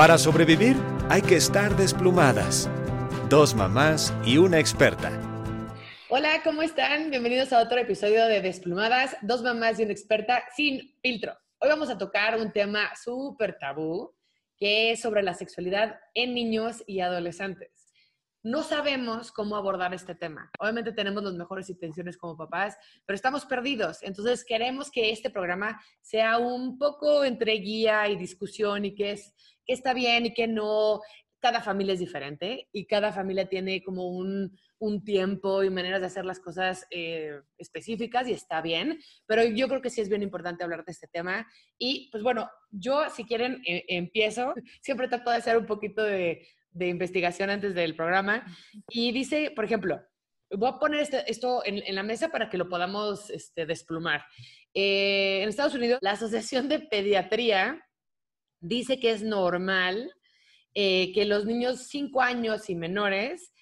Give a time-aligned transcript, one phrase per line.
[0.00, 0.78] Para sobrevivir
[1.10, 2.70] hay que estar desplumadas.
[3.28, 5.12] Dos mamás y una experta.
[6.08, 7.10] Hola, ¿cómo están?
[7.10, 11.36] Bienvenidos a otro episodio de Desplumadas, dos mamás y una experta sin filtro.
[11.58, 14.14] Hoy vamos a tocar un tema súper tabú,
[14.56, 17.90] que es sobre la sexualidad en niños y adolescentes
[18.42, 20.50] no sabemos cómo abordar este tema.
[20.58, 24.02] Obviamente tenemos las mejores intenciones como papás, pero estamos perdidos.
[24.02, 29.34] Entonces queremos que este programa sea un poco entre guía y discusión y que, es,
[29.72, 31.00] está bien y que no.
[31.42, 34.58] Cada familia es diferente y cada familia tiene como un,
[35.04, 39.82] tiempo y maneras de hacer las cosas eh, específicas y está bien, pero yo creo
[39.82, 41.46] que sí es bien importante hablar de este tema.
[41.78, 46.46] Y pues bueno, yo si quieren eh, empiezo, siempre trato de hacer un poquito de
[46.72, 48.44] de investigación antes del programa
[48.88, 50.00] y dice, por ejemplo,
[50.50, 54.24] voy a poner este, esto en, la mesa para que lo podamos este, desplumar.
[54.74, 57.84] Eh, en Estados Unidos, la Asociación de Pediatría
[58.60, 60.14] dice que es normal
[60.74, 63.52] eh, que los niños 5 años y menores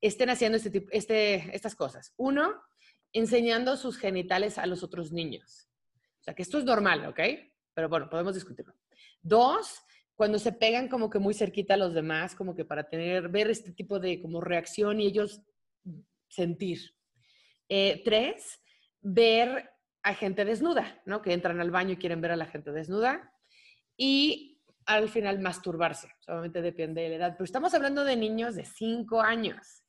[0.00, 2.12] estén haciendo este tipo, este, estas cosas.
[2.16, 2.54] Uno,
[3.12, 5.68] enseñando sus genitales a los otros niños.
[6.20, 7.20] O sea, que esto es normal, ¿ok?
[7.74, 8.74] Pero bueno, podemos discutirlo.
[9.22, 9.82] Dos,
[10.14, 13.50] cuando se pegan como que muy cerquita a los demás, como que para tener, ver
[13.50, 15.42] este tipo de como reacción y ellos
[16.28, 16.94] sentir.
[17.68, 18.60] Eh, tres,
[19.00, 19.70] ver
[20.02, 21.22] a gente desnuda, ¿no?
[21.22, 23.33] Que entran al baño y quieren ver a la gente desnuda.
[23.96, 27.32] Y al final masturbarse, solamente depende de la edad.
[27.32, 29.82] Pero estamos hablando de niños de cinco años.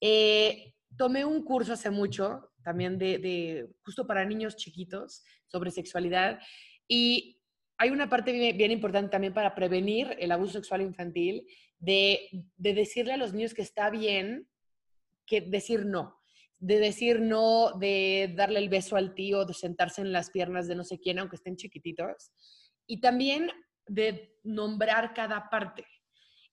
[0.00, 6.38] Eh, tomé un curso hace mucho, también de, de, justo para niños chiquitos, sobre sexualidad.
[6.86, 7.38] Y
[7.78, 11.46] hay una parte bien, importante también para prevenir el abuso sexual infantil,
[11.78, 14.48] de, decirle a los niños que está bien
[15.24, 16.18] que decir no,
[16.58, 20.74] de decir no, de darle el beso al tío, de sentarse en las piernas de
[20.74, 22.32] no sé quién, aunque estén chiquititos,
[22.88, 23.52] y también
[23.86, 25.86] de nombrar cada parte.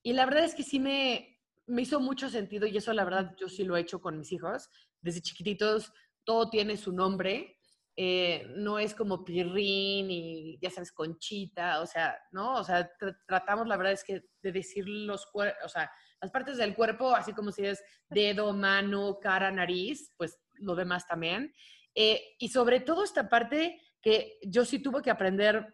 [0.03, 3.35] Y la verdad es que sí me, me hizo mucho sentido y eso la verdad
[3.39, 4.69] yo sí lo he hecho con mis hijos.
[5.01, 5.91] Desde chiquititos
[6.23, 7.55] todo tiene su nombre
[7.97, 12.55] eh, no es como pirrín y ya sabes, conchita, o sea, ¿no?
[12.55, 12.91] O sea,
[13.25, 17.31] tratamos, la verdad es que de decir los o sea, las partes del cuerpo, así
[17.31, 21.53] como si es dedo, mano, cara, nariz, pues lo demás también.
[21.93, 25.73] Eh, y sobre todo esta parte que yo sí tuve que aprender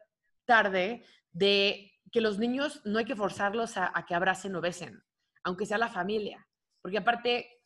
[0.56, 5.02] tarde de que los niños no hay que forzarlos a, a que abracen o besen,
[5.44, 6.48] aunque sea la familia,
[6.82, 7.62] porque aparte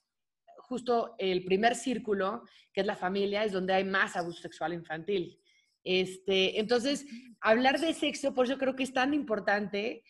[0.68, 2.44] justo el primer círculo,
[2.74, 5.40] que es la familia, es donde hay más abuso sexual infantil.
[5.84, 7.06] Este, entonces,
[7.40, 10.04] hablar de sexo, por eso creo que es tan importante,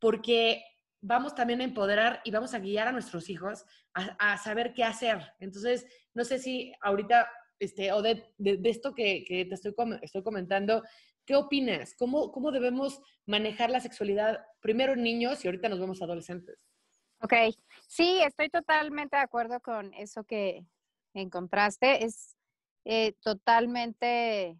[0.00, 0.64] porque
[1.00, 3.64] vamos también a empoderar y vamos a guiar a nuestros hijos
[3.94, 5.18] a, saber qué hacer.
[5.38, 8.32] Entonces, no sé si ahorita, este, o de,
[8.64, 10.82] esto que, te estoy, estoy comentando,
[11.24, 11.94] ¿qué opinas?
[11.96, 16.58] ¿Cómo, ¿Cómo debemos manejar la sexualidad primero niños y ahorita nos vemos adolescentes?
[17.22, 17.34] Ok,
[17.86, 20.64] sí, estoy totalmente de acuerdo con eso que
[21.14, 22.04] encontraste.
[22.04, 22.34] Es
[22.84, 24.58] eh, totalmente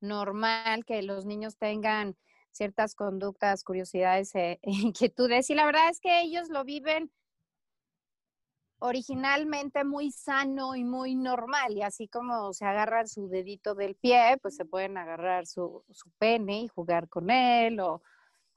[0.00, 2.16] normal que los niños tengan
[2.50, 5.50] ciertas conductas, curiosidades, e inquietudes.
[5.50, 7.12] Y la verdad es que ellos lo viven
[8.78, 11.72] originalmente muy sano y muy normal.
[11.76, 16.10] Y así como se agarran su dedito del pie, pues se pueden agarrar su, su
[16.18, 18.02] pene y jugar con él o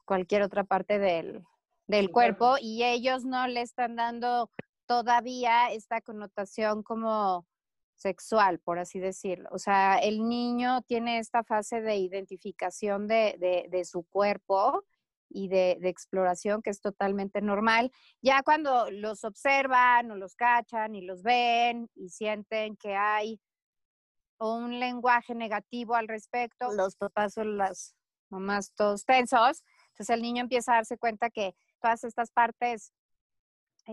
[0.04, 1.44] cualquier otra parte del,
[1.86, 4.50] del cuerpo y ellos no le están dando
[4.86, 7.46] todavía esta connotación como
[7.94, 9.48] sexual, por así decirlo.
[9.52, 14.84] O sea, el niño tiene esta fase de identificación de, de, su cuerpo
[15.34, 17.90] y de, exploración que es totalmente normal.
[18.20, 23.40] Ya cuando los observan o los cachan y los ven y sienten que hay
[24.38, 27.94] un lenguaje negativo al respecto, los papás o las
[28.28, 32.92] mamás todos tensos, entonces el niño empieza a darse cuenta que todas estas partes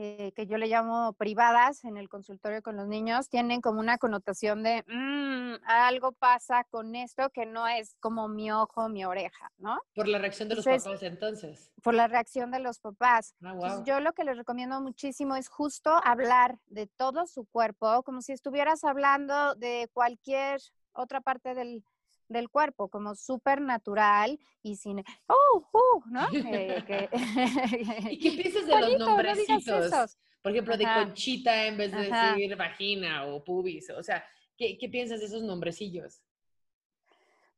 [0.01, 3.97] eh, que yo le llamo privadas en el consultorio con los niños tienen como una
[3.97, 9.51] connotación de mm, algo pasa con esto que no es como mi ojo, mi oreja,
[9.57, 9.81] ¿no?
[9.93, 11.69] Por la reacción de los papás entonces.
[11.83, 13.35] Por la reacción de los papás.
[13.43, 18.21] Ah, yo lo que les recomiendo muchísimo es justo hablar de todo su cuerpo, como
[18.21, 20.61] si estuvieras hablando de cualquier
[20.93, 21.83] otra parte del,
[22.29, 26.27] del cuerpo, como súper natural y sin, oh, uh, ¿no?
[26.33, 27.09] Eh,
[28.11, 30.17] ¿Y qué piensas de los nombrecitos?
[30.41, 33.89] Por ejemplo, de conchita en vez de decir vagina o pubis.
[33.89, 34.23] O sea,
[34.57, 36.21] ¿qué, ¿qué, piensas de esos nombrecillos?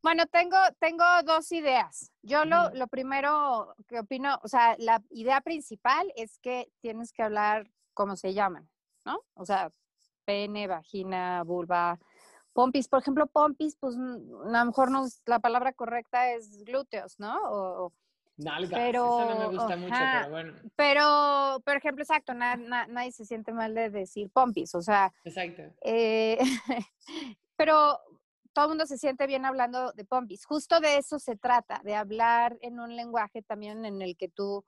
[0.02, 2.12] Bueno, tengo, tengo dos ideas.
[2.24, 7.22] Yo lo, lo primero que opino, o sea, la idea principal es que tienes que
[7.22, 8.68] hablar como se llaman,
[9.06, 9.24] ¿no?
[9.36, 9.72] O sea,
[10.26, 12.00] pene, vagina, vulva,
[12.54, 17.38] Pompis, por ejemplo, pompis, pues a lo mejor no, la palabra correcta es glúteos, ¿no?
[17.44, 17.94] O,
[18.38, 20.54] Nalgas, pero, eso no me gusta mucho, pero bueno.
[20.76, 25.14] Pero, por ejemplo, exacto, nadie se siente mal de decir pompis, o sea.
[25.24, 25.64] Exacto.
[25.82, 26.38] Eh,
[27.56, 28.00] pero
[28.54, 30.46] todo el mundo se siente bien hablando de pompis.
[30.46, 34.66] Justo de eso se trata, de hablar en un lenguaje también en el que tú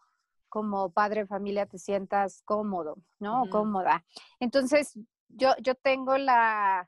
[0.50, 3.50] como padre de familia te sientas cómodo, ¿no?
[3.50, 4.06] Cómoda.
[4.40, 6.88] Entonces, yo, yo tengo la,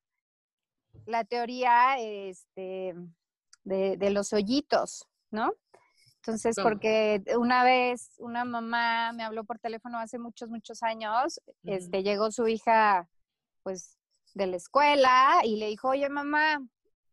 [1.06, 2.96] la teoría este,
[3.64, 5.54] de, de los hoyitos, ¿no?
[6.26, 12.02] Entonces, porque una vez una mamá me habló por teléfono hace muchos, muchos años, este,
[12.02, 13.08] llegó su hija,
[13.62, 14.00] pues,
[14.34, 16.66] de la escuela y le dijo, oye, mamá,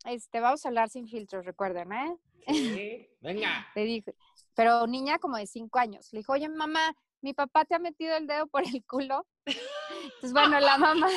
[0.07, 2.17] este, vamos a hablar sin filtros, recuerden, ¿eh?
[2.47, 3.67] Sí, venga.
[3.75, 4.15] le dije,
[4.55, 8.17] pero niña como de cinco años, le dijo, oye, mamá, mi papá te ha metido
[8.17, 9.27] el dedo por el culo.
[10.05, 11.09] Entonces, bueno, la mamá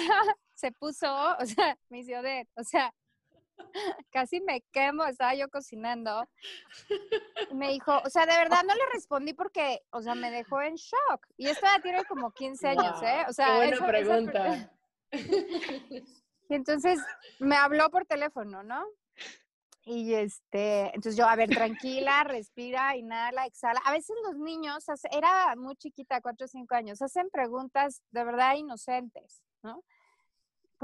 [0.56, 1.08] se puso,
[1.40, 2.94] o sea, me hizo de, o sea,
[4.12, 6.28] casi me quemo, estaba yo cocinando.
[7.54, 10.76] me dijo, o sea, de verdad no le respondí porque, o sea, me dejó en
[10.76, 11.28] shock.
[11.38, 13.26] Y esto ya tiene como 15 años, ¿eh?
[13.28, 14.72] O sea, qué buena pregunta.
[16.50, 17.00] y entonces
[17.40, 18.86] me habló por teléfono, ¿no?
[19.88, 23.80] Y este, entonces yo, a ver, tranquila, respira, inhala, exhala.
[23.86, 28.56] A veces los niños, era muy chiquita, cuatro o cinco años, hacen preguntas de verdad
[28.56, 29.84] inocentes, ¿no?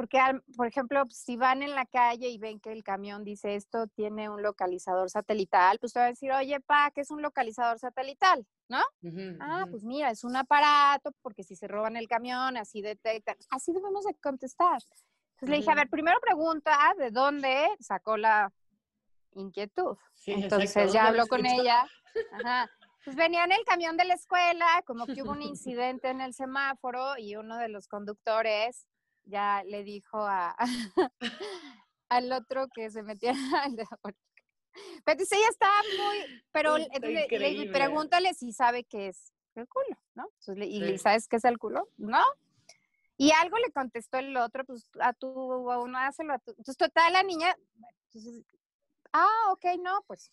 [0.01, 0.17] Porque,
[0.57, 4.31] por ejemplo, si van en la calle y ven que el camión dice esto tiene
[4.31, 8.43] un localizador satelital, pues te van a decir, oye, pa, ¿qué es un localizador satelital?
[8.67, 8.79] ¿No?
[9.39, 13.35] ah, pues mira, es un aparato, porque si se roban el camión, así detectan.
[13.51, 14.81] Así debemos de contestar.
[15.33, 18.51] Entonces le dije, a ver, primero pregunta de dónde sacó la
[19.33, 19.97] inquietud.
[20.25, 21.85] Entonces ya habló con ella.
[22.43, 22.71] Ajá.
[23.05, 26.33] Pues venía en el camión de la escuela, como que hubo un incidente en el
[26.33, 28.87] semáforo y uno de los conductores
[29.25, 30.55] ya le dijo a,
[32.09, 33.33] al otro que se metía
[33.63, 33.85] al de
[35.05, 40.29] Pero ella está muy, pero le, pregúntale si sabe qué es el culo, ¿no?
[40.63, 42.23] y le sabes qué es el culo, ¿no?
[43.17, 46.51] Y algo le contestó el otro, pues a tu, a uno hácelo a tu.
[46.51, 47.55] Entonces, total, la niña,
[48.05, 48.43] entonces,
[49.13, 50.31] ah, ok, no, pues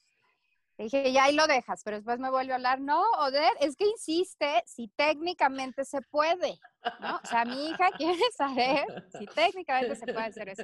[0.78, 3.74] le dije, ya ahí lo dejas, pero después me vuelve a hablar, no, Oder, es
[3.74, 6.60] que insiste si técnicamente se puede,
[7.00, 7.16] ¿no?
[7.16, 8.86] O sea, mi hija quiere saber
[9.18, 10.62] si técnicamente se puede hacer eso.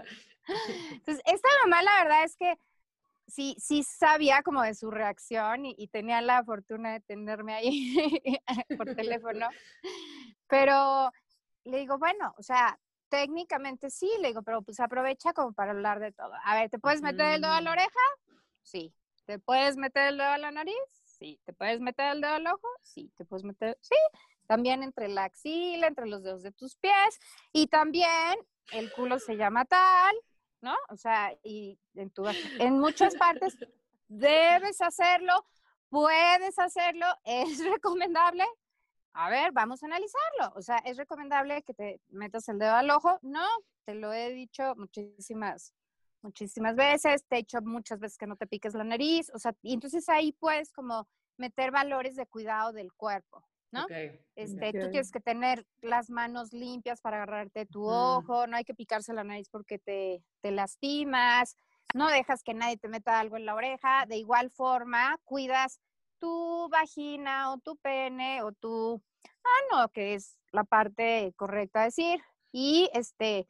[0.93, 2.55] Entonces, esta mamá la verdad es que
[3.27, 7.97] sí, sí sabía como de su reacción y, tenía la fortuna de tenerme ahí
[8.79, 9.49] por teléfono,
[10.47, 11.11] pero
[11.65, 12.79] le digo, bueno, o sea,
[13.09, 16.33] técnicamente sí, le digo, pero pues aprovecha como para hablar de todo.
[16.45, 18.01] A ver, ¿te puedes meter el dedo a la oreja?
[18.63, 18.95] Sí.
[19.27, 20.75] ¿Te puedes meter el dedo a la nariz?
[21.05, 21.41] Sí.
[21.45, 22.69] ¿Te puedes meter el dedo al ojo?
[22.83, 23.11] Sí.
[23.17, 23.79] ¿Te puedes meter?
[23.81, 23.97] Sí.
[24.47, 27.19] También entre la axila, entre los dedos de tus pies.
[27.53, 28.37] Y también
[28.73, 30.15] el culo se llama tal,
[30.61, 30.75] ¿no?
[30.91, 32.25] O sea, y en, tu,
[32.59, 33.57] en muchas partes
[34.09, 35.47] debes hacerlo,
[35.89, 38.45] puedes hacerlo, es recomendable.
[39.15, 40.53] A ver, vamos a analizarlo.
[40.57, 43.19] O sea, ¿es recomendable que te metas el dedo al ojo?
[43.23, 43.47] No,
[43.85, 45.73] te lo he dicho muchísimas
[46.25, 49.55] muchísimas veces, te he hecho muchas veces que no te piques la nariz, o sea,
[49.63, 51.07] y entonces ahí puedes como
[51.37, 53.87] meter valores de cuidado del cuerpo, ¿no?
[54.35, 58.75] Este, Tú tienes que tener las manos limpias para agarrarte tu ojo, no hay que
[58.75, 61.57] picarse la nariz porque te, te lastimas,
[61.95, 65.79] no dejas que nadie te meta algo en la oreja, de igual forma, cuidas
[66.19, 69.03] tu vagina o tu pene o tu
[69.45, 72.21] ah, no, que es la parte correcta de decir,
[72.53, 73.49] y este,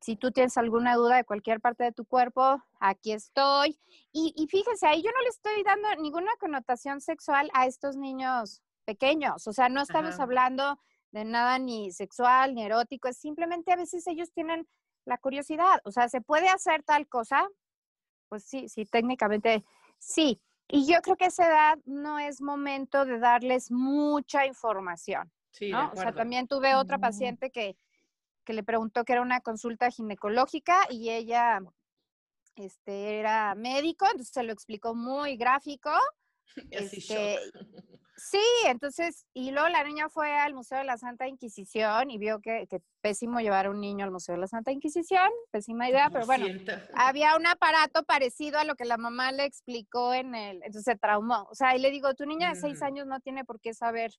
[0.00, 3.78] si tú tienes alguna duda de cualquier parte de tu cuerpo, aquí estoy.
[4.12, 8.62] Y, y fíjense, ahí yo no le estoy dando ninguna connotación sexual a estos niños
[8.84, 9.46] pequeños.
[9.46, 10.78] O sea, no estamos hablando
[11.10, 14.66] de nada ni sexual ni erótico, es simplemente a veces ellos tienen
[15.04, 15.80] la curiosidad.
[15.84, 17.46] O sea, ¿se puede hacer tal cosa?
[18.28, 19.64] Pues sí, sí, técnicamente
[19.98, 20.40] sí.
[20.68, 25.32] Y yo creo que a esa edad no es momento de darles mucha información.
[25.50, 25.90] Sí, ¿no?
[25.92, 27.76] O sea, también tuve otra paciente que
[28.48, 31.60] que le preguntó que era una consulta ginecológica y ella
[32.56, 35.90] este, era médico, entonces se lo explicó muy gráfico.
[36.70, 37.38] Este,
[38.16, 42.40] sí, entonces, y luego la niña fue al Museo de la Santa Inquisición y vio
[42.40, 46.08] que, que pésimo llevar a un niño al Museo de la Santa Inquisición, pésima idea,
[46.10, 46.46] pero bueno,
[46.94, 50.96] había un aparato parecido a lo que la mamá le explicó en el, entonces se
[50.96, 51.46] traumó.
[51.50, 54.10] O sea, y le digo, tu niña de seis años no tiene por qué saber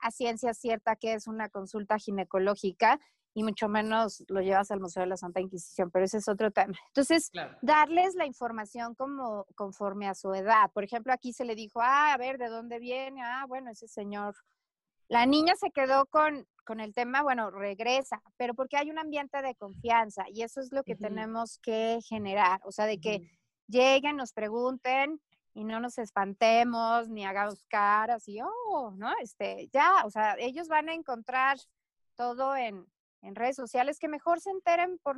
[0.00, 3.00] a ciencia cierta que es una consulta ginecológica
[3.34, 6.52] y mucho menos lo llevas al Museo de la Santa Inquisición, pero ese es otro
[6.52, 6.74] tema.
[6.88, 10.70] Entonces, darles la información como conforme a su edad.
[10.72, 13.22] Por ejemplo, aquí se le dijo, ah, a ver, ¿de dónde viene?
[13.22, 14.36] Ah, bueno, ese señor.
[15.08, 19.42] La niña se quedó con, con el tema, bueno, regresa, pero porque hay un ambiente
[19.42, 23.30] de confianza y eso es lo que tenemos que generar, o sea, de que
[23.66, 25.20] lleguen, nos pregunten,
[25.54, 29.12] y no nos espantemos ni hagamos caras y, oh, ¿no?
[29.22, 31.58] Este, ya, o sea, ellos van a encontrar
[32.16, 32.84] todo en,
[33.24, 35.16] en redes sociales que mejor se enteren por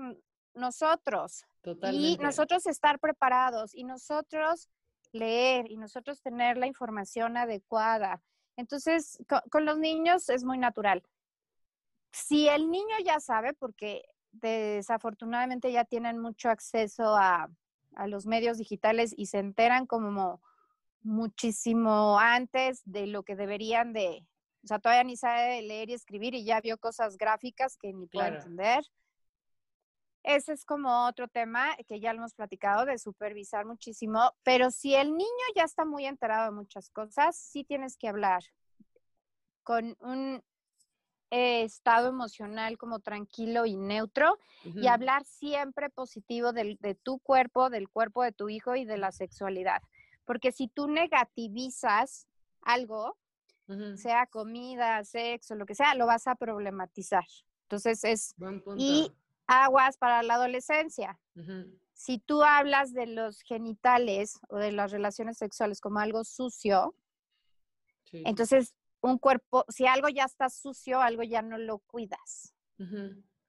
[0.55, 1.45] nosotros.
[1.61, 2.07] Totalmente.
[2.07, 4.69] Y nosotros estar preparados y nosotros
[5.13, 8.23] leer y nosotros tener la información adecuada.
[8.57, 9.19] Entonces,
[9.51, 11.03] con, los niños es muy natural.
[12.13, 17.51] Si el niño ya sabe, porque desafortunadamente ya tienen mucho acceso a,
[17.95, 20.41] a los medios digitales y se enteran como
[21.03, 24.27] muchísimo antes de lo que deberían de,
[24.63, 28.07] o sea, todavía ni sabe leer y escribir y ya vio cosas gráficas que ni
[28.07, 28.85] puede entender.
[30.23, 34.95] Ese es como otro tema que ya lo hemos platicado de supervisar muchísimo, pero si
[34.95, 38.43] el niño ya está muy enterado de muchas cosas, sí tienes que hablar
[39.63, 40.43] con un
[41.31, 48.25] estado emocional como tranquilo y neutro y hablar siempre positivo de tu cuerpo, del cuerpo
[48.25, 49.81] de tu hijo y de la sexualidad.
[50.25, 52.27] Porque si tú negativizas
[52.63, 53.17] algo,
[53.97, 57.25] sea comida, sexo, lo que sea, lo vas a problematizar.
[57.63, 58.35] Entonces es...
[58.77, 59.13] Y
[59.47, 61.19] aguas para la adolescencia.
[61.93, 66.95] Si tú hablas de los genitales o de las relaciones sexuales como algo sucio,
[68.13, 72.55] entonces un cuerpo, si algo ya está sucio, algo ya no lo cuidas.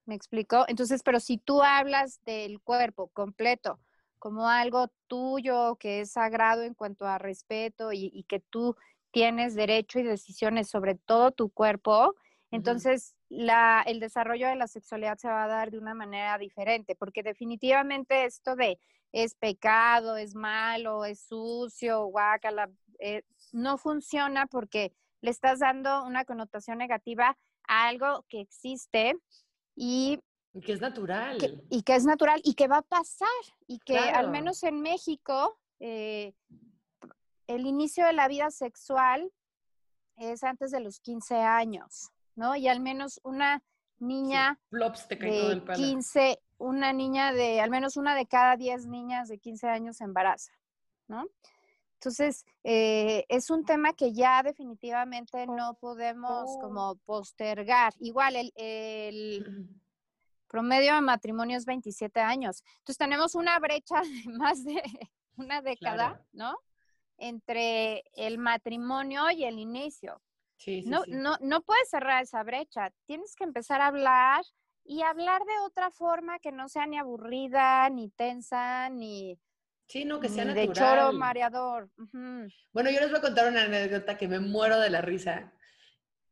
[0.05, 0.65] ¿Me explico?
[0.67, 3.79] Entonces, pero si tú hablas del cuerpo completo
[4.19, 8.75] como algo tuyo que es sagrado en cuanto a respeto y, y que tú
[9.17, 12.13] tienes derecho y decisiones sobre todo tu cuerpo,
[12.51, 16.95] entonces, la, el desarrollo de la sexualidad se va a dar de una manera diferente,
[16.95, 18.79] porque definitivamente esto de
[19.11, 22.69] es pecado, es malo, es sucio, guácala,
[22.99, 29.17] eh, no funciona porque le estás dando una connotación negativa a algo que existe
[29.75, 30.19] y
[30.63, 31.37] que es natural.
[31.71, 33.27] y que es natural y que va a pasar.
[33.67, 36.33] Y que al menos en México, eh,
[37.47, 39.31] el inicio de la vida sexual
[40.17, 42.11] es antes de los 15 años.
[42.37, 42.55] ¿no?
[42.55, 43.61] Y al menos una
[43.99, 49.67] niña de 15, una niña de, al menos una de cada 10 niñas de 15
[49.67, 50.53] años se embaraza,
[51.07, 51.25] ¿no?
[51.95, 56.59] Entonces, eh, es un tema que ya definitivamente no podemos oh.
[56.59, 57.91] como postergar.
[57.97, 59.67] Igual, el, el
[60.47, 62.63] promedio de matrimonio es 27 años.
[62.77, 64.79] Entonces, tenemos una brecha de más de
[65.37, 66.55] una década, ¿no?
[67.17, 70.21] Entre el matrimonio y el inicio
[70.85, 72.91] no, no, no puedes cerrar esa brecha.
[73.05, 74.43] Tienes que empezar a hablar
[74.83, 79.39] y hablar de otra forma que no sea ni aburrida, ni tensa, ni,
[79.87, 81.89] Sí, no, que sea De choro mareador.
[82.73, 85.53] Bueno, yo les voy a contar una anécdota que me muero de la risa.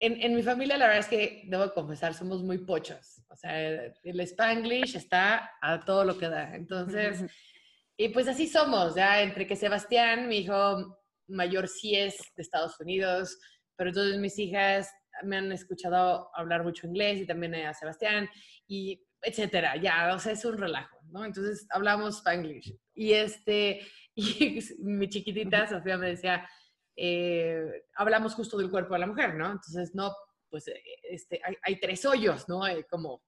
[0.02, 3.22] En, en, mi familia, la verdad es que, debo confesar, somos muy pochos.
[3.30, 6.54] O sea, el Spanglish está a todo lo que da.
[6.54, 7.24] Entonces,
[7.98, 12.80] y pues así somos, ya, entre que Sebastián, mi hijo mayor, sí es de Estados
[12.80, 13.38] Unidos,
[13.76, 14.90] pero entonces mis hijas
[15.24, 18.30] me han escuchado hablar mucho inglés y también a Sebastián
[18.68, 21.26] y etcétera, ya, o sea, es un relajo, ¿no?
[21.26, 23.82] Entonces hablamos spanglish y este,
[24.16, 26.48] y mi chiquitita Sofía me decía,
[26.96, 29.48] eh, hablamos justo del cuerpo de la mujer, ¿no?
[29.48, 30.16] Entonces, no,
[30.50, 30.66] pues
[31.04, 32.64] este, hay, tres hoyos, ¿no?
[32.64, 33.22] Hay como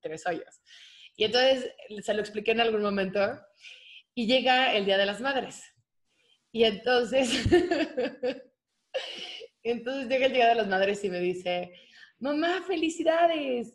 [0.00, 0.60] tres hoyos.
[1.16, 3.20] Y entonces se lo expliqué en algún momento
[4.14, 5.62] y llega el Día de las Madres.
[6.52, 7.30] Y entonces
[9.62, 11.72] Entonces llega el Día de las Madres y me dice,
[12.18, 13.74] mamá, felicidades.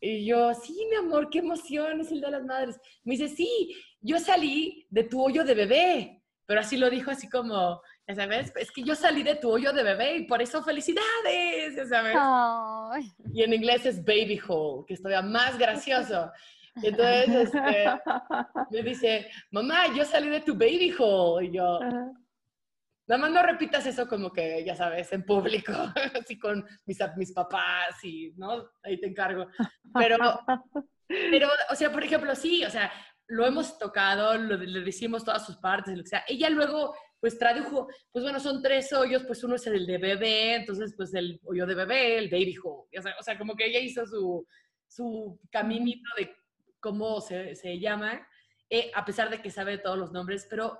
[0.00, 2.80] Y yo, sí, mi amor, qué emoción, es el Día de las Madres.
[3.04, 7.28] Me dice, sí, yo salí de tu hoyo de bebé, pero así lo dijo así
[7.28, 10.62] como, ya sabes, es que yo salí de tu hoyo de bebé y por eso
[10.62, 12.14] felicidades, ya sabes.
[13.32, 16.30] Y en inglés es baby hole, que es todavía más gracioso.
[16.76, 17.84] Entonces, este,
[18.70, 21.46] me dice, mamá, yo salí de tu baby hole.
[21.46, 21.78] Y yo,
[23.06, 25.72] Nada más no repitas eso como que, ya sabes, en público,
[26.24, 28.70] así con mis, mis papás y, ¿no?
[28.82, 29.48] Ahí te encargo.
[29.92, 30.16] Pero,
[31.08, 32.92] pero, o sea, por ejemplo, sí, o sea,
[33.26, 36.24] lo hemos tocado, le decimos todas sus partes, lo que sea.
[36.28, 40.54] Ella luego, pues, tradujo, pues, bueno, son tres hoyos, pues, uno es el de bebé,
[40.54, 42.98] entonces, pues, el hoyo de bebé, el baby hole.
[42.98, 44.46] O sea, o sea como que ella hizo su,
[44.86, 46.34] su caminito de
[46.82, 48.26] cómo se, se llama,
[48.68, 50.78] eh, a pesar de que sabe todos los nombres, pero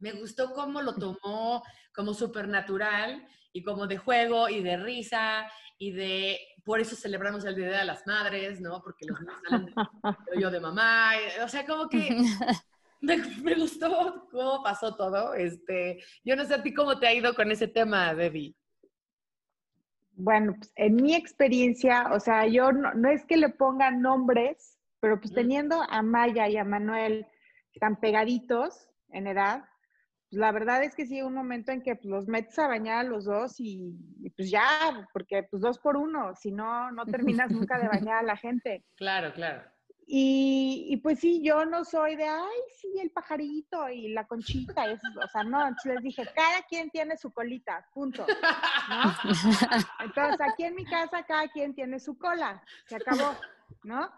[0.00, 1.62] me gustó cómo lo tomó
[1.94, 5.46] como supernatural y como de juego y de risa
[5.78, 8.82] y de, por eso celebramos el Día de las Madres, ¿no?
[8.82, 11.12] Porque los niños salen de, yo de mamá,
[11.44, 12.16] o sea, como que
[13.00, 15.34] me, gustó cómo pasó todo.
[15.34, 18.56] Este, yo no sé a ti cómo te ha ido con ese tema, Debbie.
[20.14, 24.78] Bueno, pues en mi experiencia, o sea, yo no, no es que le pongan nombres,
[25.02, 27.26] pero pues teniendo a Maya y a Manuel
[27.80, 29.64] tan pegaditos en edad,
[30.30, 33.08] la verdad es que sí, un momento en que pues, los metes a bañar a
[33.08, 37.50] los dos y, y, pues ya, porque pues dos por uno, si no, no terminas
[37.50, 38.84] nunca de bañar a la gente.
[38.96, 39.62] Claro, claro.
[40.06, 44.88] Y, y, pues sí, yo no soy de, ay, sí, el pajarito y la conchita,
[44.88, 48.24] y eso, o sea, no, entonces les dije, cada quien tiene su colita, punto.
[48.24, 49.14] ¿no?
[50.04, 53.36] Entonces, aquí en mi casa, cada quien tiene su cola, se acabó,
[53.82, 54.08] ¿no?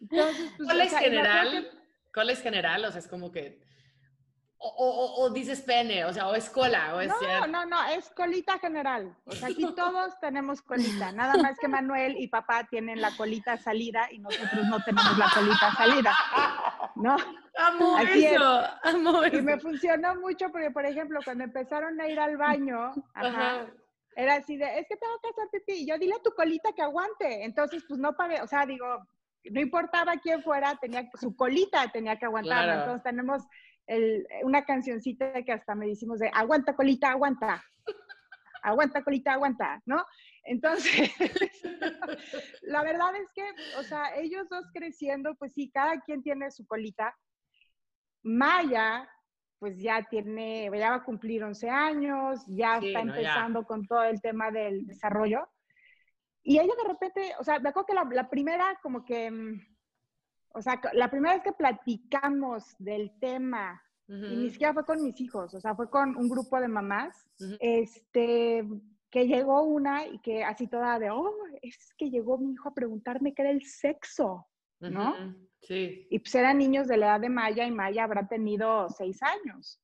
[0.00, 1.50] Entonces, pues, ¿Cuál es o sea, general?
[1.50, 1.78] Que...
[2.12, 2.84] ¿Cuál es general?
[2.84, 3.66] O sea, es como que
[4.58, 7.08] o, o, o, dices pene, o sea, o es cola, o es...
[7.08, 9.14] No, no, no, es colita general.
[9.26, 11.12] O sea, aquí todos tenemos colita.
[11.12, 15.30] Nada más que Manuel y papá tienen la colita salida y nosotros no tenemos la
[15.32, 16.14] colita salida.
[16.96, 17.16] ¿No?
[17.58, 18.70] Amo Así eso, es.
[18.82, 23.28] amo Y me funcionó mucho porque, por ejemplo, cuando empezaron a ir al baño, ajá,
[23.28, 23.66] ajá.
[24.16, 25.82] era así de, es que tengo que hacer pipí.
[25.82, 27.44] Y yo, dile a tu colita que aguante.
[27.44, 29.06] Entonces, pues no pagué, o sea, digo,
[29.50, 32.64] no importaba quién fuera, tenía su colita tenía que aguantar.
[32.64, 32.80] Claro.
[32.80, 33.42] Entonces tenemos
[33.86, 37.64] el, una cancioncita que hasta me decimos de aguanta colita, aguanta,
[38.62, 40.04] aguanta colita, aguanta, ¿no?
[40.44, 41.10] Entonces,
[42.62, 43.44] la verdad es que,
[43.78, 47.16] o sea, ellos dos creciendo, pues sí, cada quien tiene su colita.
[48.22, 49.08] Maya,
[49.58, 53.66] pues ya tiene, ya va a cumplir 11 años, ya sí, está no, empezando ya.
[53.66, 55.48] con todo el tema del desarrollo.
[56.48, 59.60] Y ella de repente, o sea, me acuerdo que la, la primera como que mm,
[60.56, 64.32] o sea, la primera vez que platicamos del tema, uh -huh.
[64.32, 67.26] y ni siquiera fue con mis hijos, o sea, fue con un grupo de mamás,
[67.40, 67.56] uh -huh.
[67.60, 68.64] este,
[69.10, 72.74] que llegó una y que así toda de, oh, es que llegó mi hijo a
[72.74, 74.46] preguntarme qué era el sexo,
[74.80, 75.10] ¿no?
[75.10, 75.48] Uh -huh.
[75.60, 76.06] Sí.
[76.10, 79.78] Y pues eran niños de la edad de Maya y Maya habrá tenido seis años.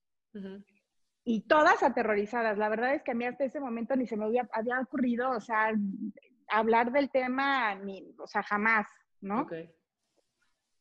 [1.25, 2.57] Y todas aterrorizadas.
[2.57, 5.31] La verdad es que a mí hasta ese momento ni se me había, había ocurrido,
[5.31, 5.73] o sea,
[6.49, 8.87] hablar del tema, ni, o sea, jamás,
[9.21, 9.43] ¿no?
[9.43, 9.71] Okay.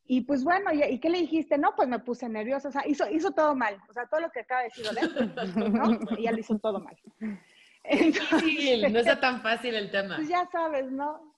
[0.05, 1.57] Y pues bueno, ¿y, ¿y, qué le dijiste?
[1.57, 4.29] No, pues me puse nerviosa, o sea, hizo, hizo todo mal, o sea, todo lo
[4.29, 4.85] que acaba de decir,
[5.71, 5.99] ¿no?
[6.17, 6.97] Ella lo hizo todo mal.
[7.83, 10.17] Entonces, no está tan fácil el tema.
[10.17, 11.33] Pues ya sabes, ¿no?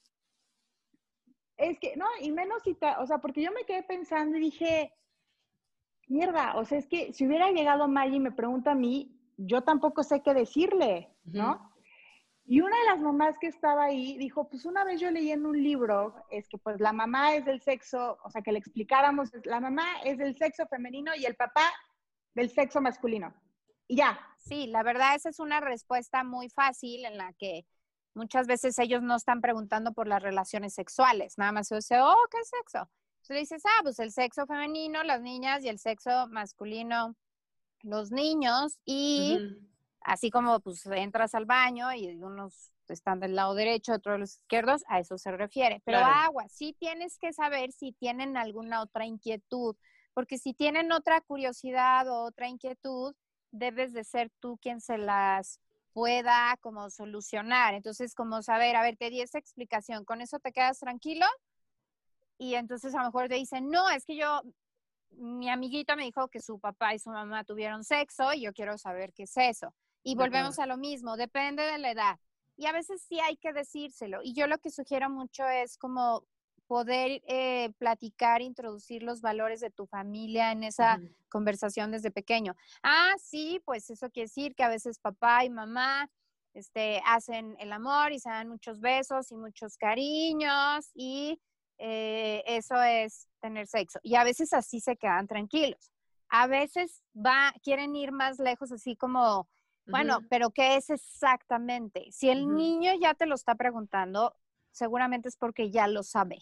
[1.55, 4.41] Es que, no, y menos si, ta, o sea, porque yo me quedé pensando y
[4.41, 4.91] dije,
[6.07, 9.61] mierda, o sea, es que si hubiera llegado Maggie y me pregunta a mí, yo
[9.61, 11.51] tampoco sé qué decirle, ¿no?
[11.51, 11.72] Uh -huh.
[12.45, 15.45] Y una de las mamás que estaba ahí dijo, pues una vez yo leí en
[15.45, 19.31] un libro, es que pues la mamá es del sexo, o sea, que le explicáramos,
[19.45, 21.71] la mamá es del sexo femenino y el papá
[22.33, 23.33] del sexo masculino.
[23.87, 24.19] Y ya.
[24.39, 27.65] Sí, la verdad esa es una respuesta muy fácil en la que
[28.13, 32.27] muchas veces ellos no están preguntando por las relaciones sexuales, nada más se dice, oh,
[32.29, 32.89] ¿qué es sexo?
[33.21, 37.15] Entonces dices, ah, pues el sexo femenino, las niñas, y el sexo masculino,
[37.83, 39.37] los niños, y...
[39.37, 39.72] Uh -huh
[40.03, 44.83] así como pues entras al baño y unos están del lado derecho, otros los izquierdos,
[44.87, 45.81] a eso se refiere.
[45.85, 46.13] Pero claro.
[46.13, 49.75] agua, sí tienes que saber si tienen alguna otra inquietud,
[50.13, 53.15] porque si tienen otra curiosidad o otra inquietud,
[53.51, 55.59] debes de ser tú quien se las
[55.93, 57.73] pueda como solucionar.
[57.73, 61.25] Entonces, como saber, a ver, te di esa explicación, ¿con eso te quedas tranquilo?
[62.37, 64.41] Y entonces a lo mejor te dicen, no, es que yo,
[65.11, 68.77] mi amiguita me dijo que su papá y su mamá tuvieron sexo y yo quiero
[68.77, 69.73] saber qué es eso.
[70.03, 72.19] Y volvemos a lo mismo, depende de la edad.
[72.55, 74.19] Y a veces sí hay que decírselo.
[74.23, 76.25] Y yo lo que sugiero mucho es como
[76.67, 81.15] poder eh, platicar, introducir los valores de tu familia en esa uh -huh.
[81.29, 82.55] conversación desde pequeño.
[82.81, 86.09] Ah, sí, pues eso quiere decir que a veces papá y mamá
[86.53, 91.39] este, hacen el amor y se dan muchos besos y muchos cariños y
[91.77, 93.99] eh, eso es tener sexo.
[94.03, 95.91] Y a veces así se quedan tranquilos.
[96.29, 99.47] A veces va, quieren ir más lejos, así como
[99.85, 100.27] bueno, uh -huh.
[100.29, 102.11] pero ¿qué es exactamente?
[102.11, 102.55] Si el uh -huh.
[102.55, 104.35] niño ya te lo está preguntando,
[104.71, 106.39] seguramente es porque ya lo sabe.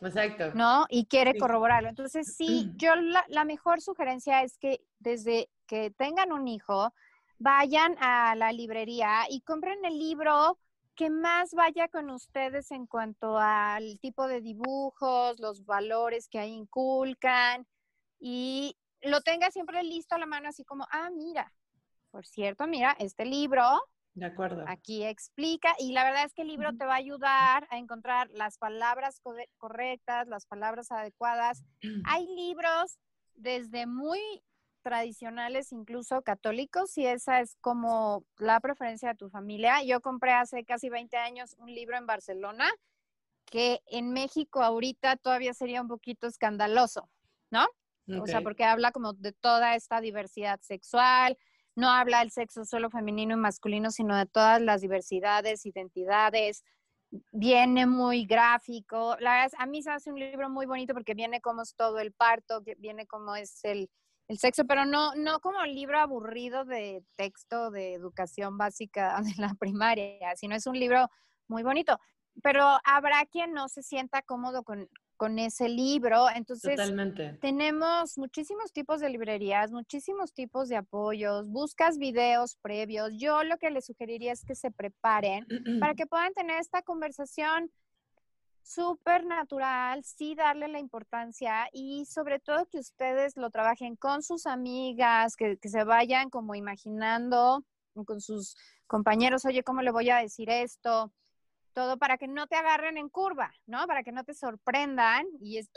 [0.00, 0.52] Exacto.
[0.54, 0.86] ¿No?
[0.90, 1.38] Y quiere sí.
[1.38, 1.88] corroborarlo.
[1.88, 6.92] Entonces, sí, yo la, la, mejor sugerencia es que desde que tengan un hijo,
[7.38, 10.58] vayan a la librería y compren el libro
[10.94, 16.52] que más vaya con ustedes en cuanto al tipo de dibujos, los valores que ahí
[16.52, 17.66] inculcan
[18.18, 21.52] y lo tenga siempre listo a la mano, así como, ah, mira,
[22.16, 23.62] por cierto, mira, este libro.
[24.14, 24.64] De acuerdo.
[24.68, 28.30] Aquí explica, y la verdad es que el libro te va a ayudar a encontrar
[28.30, 29.20] las palabras
[29.58, 31.62] correctas, las palabras adecuadas.
[32.06, 32.98] Hay libros
[33.34, 34.18] desde muy
[34.80, 39.82] tradicionales, incluso católicos, y esa es como la preferencia de tu familia.
[39.84, 42.72] Yo compré hace casi 20 años un libro en Barcelona
[43.44, 47.10] que en México ahorita todavía sería un poquito escandaloso,
[47.50, 47.66] ¿no?
[48.08, 48.20] Okay.
[48.20, 51.36] O sea, porque habla como de toda esta diversidad sexual,
[51.76, 56.64] no habla del sexo solo femenino y masculino, sino de todas las diversidades, identidades.
[57.32, 59.16] Viene muy gráfico.
[59.20, 61.98] La verdad, a mí se hace un libro muy bonito porque viene como es todo
[61.98, 63.90] el parto, viene como es el,
[64.28, 69.54] el sexo, pero no, no como libro aburrido de texto de educación básica de la
[69.54, 71.10] primaria, sino es un libro
[71.46, 72.00] muy bonito.
[72.42, 76.26] Pero habrá quien no se sienta cómodo con, con ese libro.
[76.34, 76.78] Entonces,
[77.40, 83.10] tenemos muchísimos tipos de librerías, muchísimos tipos de apoyos, buscas videos previos.
[83.16, 85.46] Yo lo que les sugeriría es que se preparen
[85.80, 87.70] para que puedan tener esta conversación
[88.62, 94.46] súper natural, sí darle la importancia y sobre todo que ustedes lo trabajen con sus
[94.46, 97.64] amigas, que, que se vayan como imaginando
[98.04, 101.12] con sus compañeros, oye, ¿cómo le voy a decir esto?
[101.76, 103.86] Todo para que no te agarren en curva, ¿no?
[103.86, 105.70] Para que no te sorprendan y es,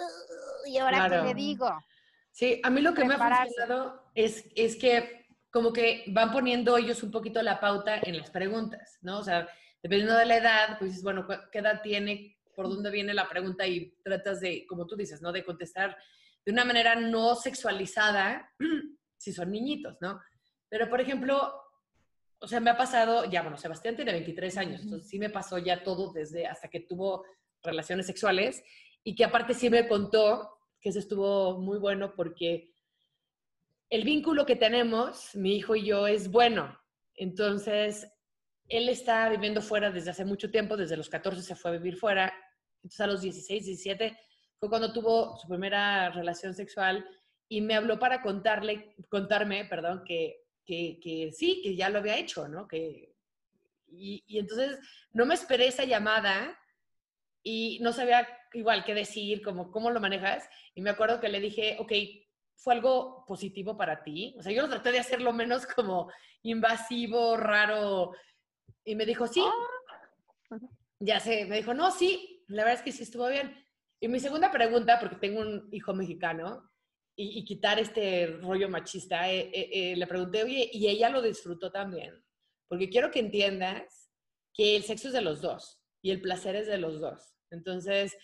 [0.65, 1.69] ¿y ahora qué le digo?
[2.31, 6.77] Sí, a mí lo que me ha funcionado es, es que como que van poniendo
[6.77, 9.19] ellos un poquito la pauta en las preguntas, ¿no?
[9.19, 9.49] O sea,
[9.83, 12.39] dependiendo de la edad, pues dices, bueno, ¿qué edad tiene?
[12.55, 13.67] ¿Por dónde viene la pregunta?
[13.67, 15.33] Y tratas de, como tú dices, ¿no?
[15.33, 15.97] De contestar
[16.45, 18.49] de una manera no sexualizada
[19.17, 20.21] si son niñitos, ¿no?
[20.69, 21.61] Pero, por ejemplo,
[22.39, 25.57] o sea, me ha pasado, ya bueno, Sebastián tiene 23 años, entonces sí me pasó
[25.57, 27.25] ya todo desde hasta que tuvo
[27.61, 28.63] relaciones sexuales
[29.03, 32.73] y que aparte sí me contó que eso estuvo muy bueno porque
[33.89, 36.79] el vínculo que tenemos, mi hijo y yo, es bueno.
[37.15, 38.07] Entonces,
[38.67, 41.97] él está viviendo fuera desde hace mucho tiempo, desde los 14 se fue a vivir
[41.97, 42.31] fuera,
[42.77, 44.17] entonces a los 16, 17
[44.59, 47.05] fue cuando tuvo su primera relación sexual
[47.49, 52.47] y me habló para contarle, contarme, perdón, que que, sí, que ya lo había hecho,
[52.47, 52.67] ¿no?
[52.67, 53.15] Que,
[53.87, 54.79] y, entonces
[55.11, 56.57] no me esperé esa llamada
[57.43, 60.47] y no sabía igual qué decir, como cómo lo manejas.
[60.75, 61.91] Y me acuerdo que le dije, ok,
[62.55, 64.35] fue algo positivo para ti.
[64.37, 66.11] O sea, yo lo traté de hacer lo menos como
[66.43, 68.13] invasivo, raro.
[68.83, 69.43] Y me dijo, sí.
[70.51, 70.57] Ah.
[70.99, 73.65] Ya sé, me dijo, no, sí, la verdad es que sí estuvo bien.
[74.01, 76.68] Y mi segunda pregunta, porque tengo un hijo mexicano,
[77.21, 81.69] y, quitar este rollo machista, eh, eh, eh, le pregunté, oye, y ella lo disfrutó
[81.69, 82.13] también,
[82.69, 84.09] porque quiero que entiendas
[84.53, 87.35] que el sexo es de los dos y el placer es de los dos.
[87.51, 88.15] Entonces,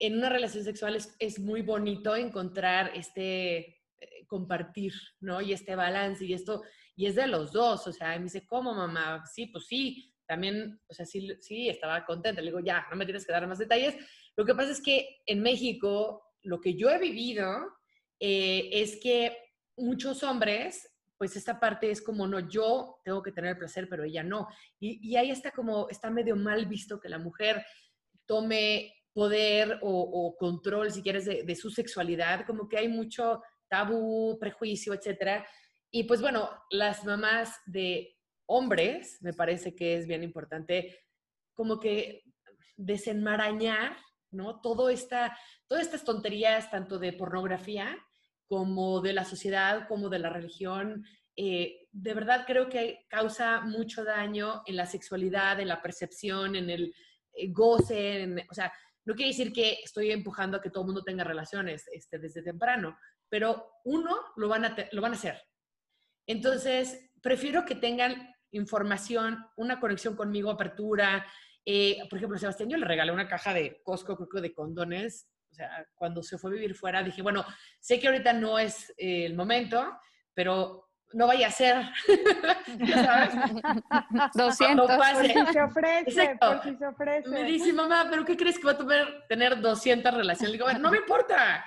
[0.00, 3.80] en una relación sexual es, muy bonito encontrar este
[4.26, 5.40] compartir, ¿no?
[5.40, 6.62] Y este balance y esto,
[6.96, 9.24] y es de los dos, o sea, me dice, ¿cómo mamá?
[9.32, 12.40] Sí, pues sí, también, o sea, sí, sí, estaba contenta.
[12.40, 13.94] Le digo, ya, no me tienes que dar más detalles.
[14.36, 17.46] Lo que pasa es que en México, lo que yo he vivido
[18.20, 19.36] eh, es que
[19.76, 24.04] muchos hombres, pues esta parte es como, no, yo tengo que tener el placer, pero
[24.04, 24.48] ella no.
[24.78, 27.64] Y, ahí está como, está medio mal visto que la mujer
[28.26, 34.92] tome poder o, control, si quieres, de, su sexualidad, como que hay mucho tabú, prejuicio,
[34.92, 35.46] etcétera.
[35.90, 40.98] Y pues bueno, las mamás de hombres, me parece que es bien importante
[41.54, 42.24] como que
[42.76, 43.96] desenmarañar
[44.34, 44.60] ¿no?
[44.60, 47.96] Todo esta, todas estas tonterías, tanto de pornografía
[48.46, 51.04] como de la sociedad, como de la religión,
[51.36, 56.70] eh, de verdad creo que causa mucho daño en la sexualidad, en la percepción, en
[56.70, 56.94] el
[57.32, 58.72] eh, goce, o sea,
[59.04, 62.42] no quiere decir que estoy empujando a que todo el mundo tenga relaciones este, desde
[62.42, 62.96] temprano,
[63.28, 65.42] pero uno lo van, a lo van a hacer.
[66.26, 71.26] Entonces, prefiero que tengan información, una conexión conmigo, apertura,
[71.64, 75.28] eh, por ejemplo, Sebastián, yo le regalé una caja de Costco, creo que de condones.
[75.50, 77.44] O sea, cuando se fue a vivir fuera, dije, bueno,
[77.80, 79.98] sé que ahorita no es eh, el momento,
[80.34, 81.76] pero no vaya a ser.
[82.78, 83.34] ya sabes.
[84.34, 84.96] 200.
[84.96, 87.28] Por si se ofrece, por si se ofrece.
[87.28, 90.50] Me dice, mamá, ¿pero qué crees que va a tener, tener 200 relaciones?
[90.50, 91.64] Le digo, bueno, no me importa.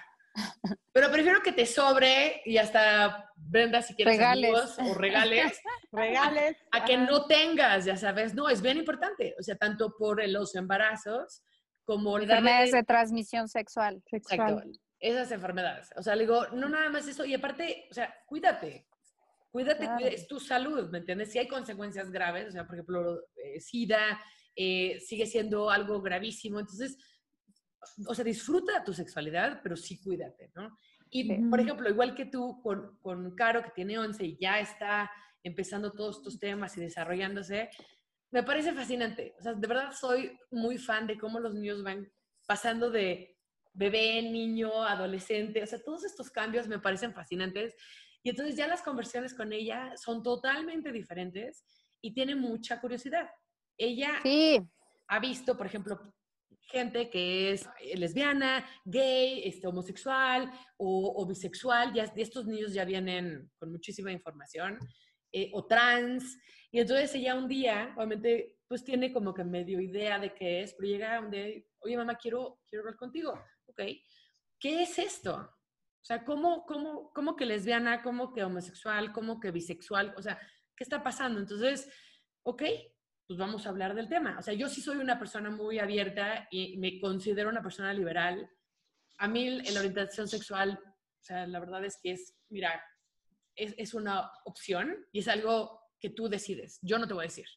[0.92, 5.62] Pero prefiero que te sobre y hasta vendas si quieres amigos o regales.
[5.92, 6.58] regales.
[6.72, 8.34] A, que no tengas, ya sabes.
[8.34, 9.36] No, es bien importante.
[9.40, 11.44] O sea, tanto por los embarazos
[11.84, 12.18] como...
[12.20, 14.04] Enfermedades de transmisión sexual.
[14.12, 14.64] Exacto.
[15.00, 15.90] Esas enfermedades.
[15.96, 17.26] O sea, le digo, no nada más eso.
[17.26, 18.88] Y aparte, o sea, cuídate.
[19.52, 21.32] Cuídate, es tu salud, ¿me entiendes?
[21.32, 24.20] Si hay consecuencias graves, o sea, por ejemplo, eh, SIDA
[24.56, 26.60] eh, sigue siendo algo gravísimo.
[26.60, 26.98] Entonces,
[28.08, 30.78] o sea, disfruta tu sexualidad, pero sí cuídate, ¿no?
[31.10, 35.10] Y, por ejemplo, igual que tú con, con Caro, que tiene 11 y ya está
[35.42, 37.70] empezando todos estos temas y desarrollándose,
[38.32, 39.34] me parece fascinante.
[39.40, 42.12] O sea, de verdad soy muy fan de cómo los niños van
[42.46, 43.38] pasando de
[43.74, 45.64] bebé, niño, adolescente.
[45.64, 47.76] O sea, todos estos cambios me parecen fascinantes.
[48.24, 51.64] Y entonces ya las conversiones con ella son totalmente diferentes
[52.02, 53.30] y tiene mucha curiosidad.
[53.78, 54.60] Ella sí.
[55.08, 56.02] ha visto, por ejemplo,
[56.68, 63.50] gente que es eh, lesbiana, gay, este, homosexual o, bisexual, ya, estos niños ya vienen
[63.58, 64.78] con muchísima información,
[65.32, 66.38] eh, o trans,
[66.72, 70.74] y entonces ella un día, obviamente, pues tiene como que medio idea de qué es,
[70.74, 73.34] pero llega un día, oye mamá, quiero, quiero hablar contigo,
[73.66, 73.82] ok,
[74.60, 75.36] ¿qué es esto?
[75.36, 80.14] O sea, ¿cómo, cómo, cómo que lesbiana, cómo que homosexual, cómo que bisexual?
[80.18, 80.38] O sea,
[80.76, 81.40] ¿qué está pasando?
[81.40, 81.90] Entonces,
[82.44, 82.64] ok,
[83.28, 84.38] pues vamos a hablar del tema.
[84.40, 88.50] O sea, yo sí soy una persona muy abierta y me considero una persona liberal.
[89.18, 92.82] A mí la orientación sexual, o sea, la verdad es que es, mira,
[93.56, 96.80] es, es una opción y es algo que tú decides.
[96.82, 97.48] Yo no te voy a decir.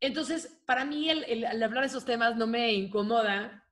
[0.00, 3.68] Entonces, para mí el, hablar de esos temas no me incomoda,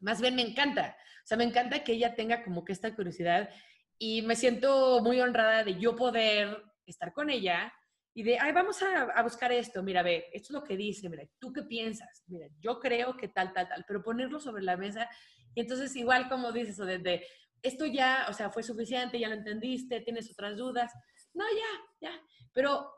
[0.00, 0.96] más bien me encanta.
[1.22, 3.48] O sea, me encanta que ella tenga como que esta curiosidad
[3.96, 7.72] y me siento muy honrada de yo poder estar con ella
[8.16, 11.24] y de, ay, vamos a, buscar esto, mira, ve, esto es lo que dice, mira,
[11.40, 12.22] ¿tú qué piensas?
[12.28, 15.08] Mira, yo creo que tal, tal, tal, pero ponerlo sobre la mesa
[15.54, 17.26] y entonces igual como dices, o desde,
[17.60, 20.92] esto ya, o sea, fue suficiente, ya lo entendiste, tienes otras dudas,
[21.32, 22.20] no, ya, ya,
[22.52, 22.88] pero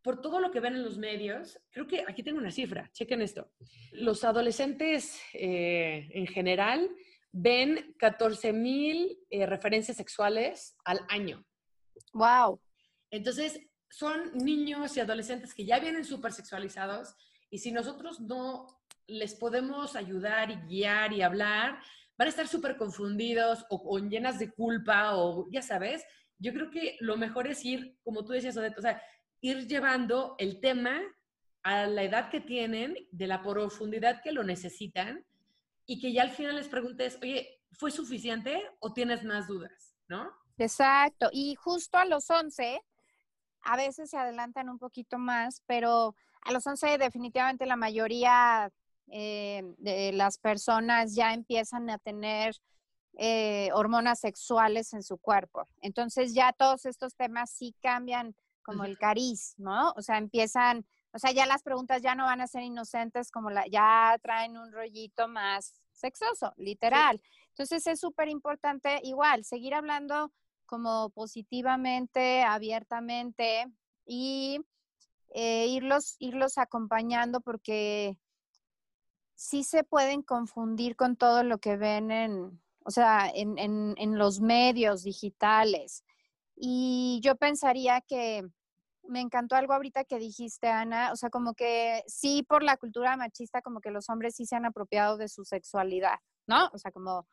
[0.00, 3.20] por todo lo que ven en los medios, creo que aquí tengo una cifra, chequen
[3.20, 3.52] esto,
[3.92, 6.90] los adolescentes eh, en general
[7.30, 11.44] ven 14 mil eh, referencias sexuales al año.
[12.12, 12.60] Wow.
[13.10, 13.60] Entonces,
[13.92, 17.14] son niños y adolescentes que ya vienen súper sexualizados
[17.50, 18.66] y si nosotros no
[19.06, 21.78] les podemos ayudar y guiar y hablar,
[22.16, 26.02] van a estar súper confundidos o, llenas de culpa o ya sabes,
[26.38, 29.02] yo creo que lo mejor es ir, como tú decías, Odette, o sea,
[29.42, 30.98] ir llevando el tema
[31.62, 35.22] a la edad que tienen, de la profundidad que lo necesitan
[35.84, 39.94] y que ya al final les preguntes, oye, ¿fue suficiente o tienes más dudas?
[40.08, 40.32] ¿No?
[40.56, 41.28] Exacto.
[41.30, 42.80] Y justo a los 11
[43.62, 48.70] a veces se adelantan un poquito más, pero a los 11 definitivamente la mayoría
[49.08, 52.56] eh, de las personas ya empiezan a tener
[53.18, 55.68] eh, hormonas sexuales en su cuerpo.
[55.80, 59.92] Entonces ya todos estos temas sí cambian como el cariz, ¿no?
[59.96, 63.50] O sea, empiezan, o sea, ya las preguntas ya no van a ser inocentes como
[63.50, 67.20] la, ya traen un rollito más sexoso, literal.
[67.48, 70.32] Entonces es súper importante igual seguir hablando
[70.72, 73.66] como positivamente, abiertamente
[74.06, 74.58] y
[75.34, 78.16] eh, irlos, irlos acompañando porque
[79.34, 84.16] sí se pueden confundir con todo lo que ven en, o sea, en, en, en
[84.16, 86.04] los medios digitales.
[86.56, 88.42] Y yo pensaría que
[89.02, 93.14] me encantó algo ahorita que dijiste, Ana, o sea, como que sí por la cultura
[93.18, 96.68] machista, como que los hombres sí se han apropiado de su sexualidad, ¿no?
[96.72, 97.26] O sea, como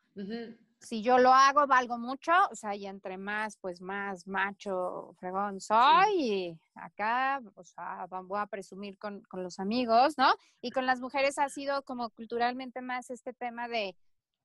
[0.80, 5.60] si yo lo hago, valgo mucho, o sea, y entre más, pues más macho, fregón
[5.60, 10.32] soy, y acá, o sea, voy a presumir con, con, los amigos, ¿no?
[10.62, 13.94] Y con las mujeres ha sido como culturalmente más este tema de,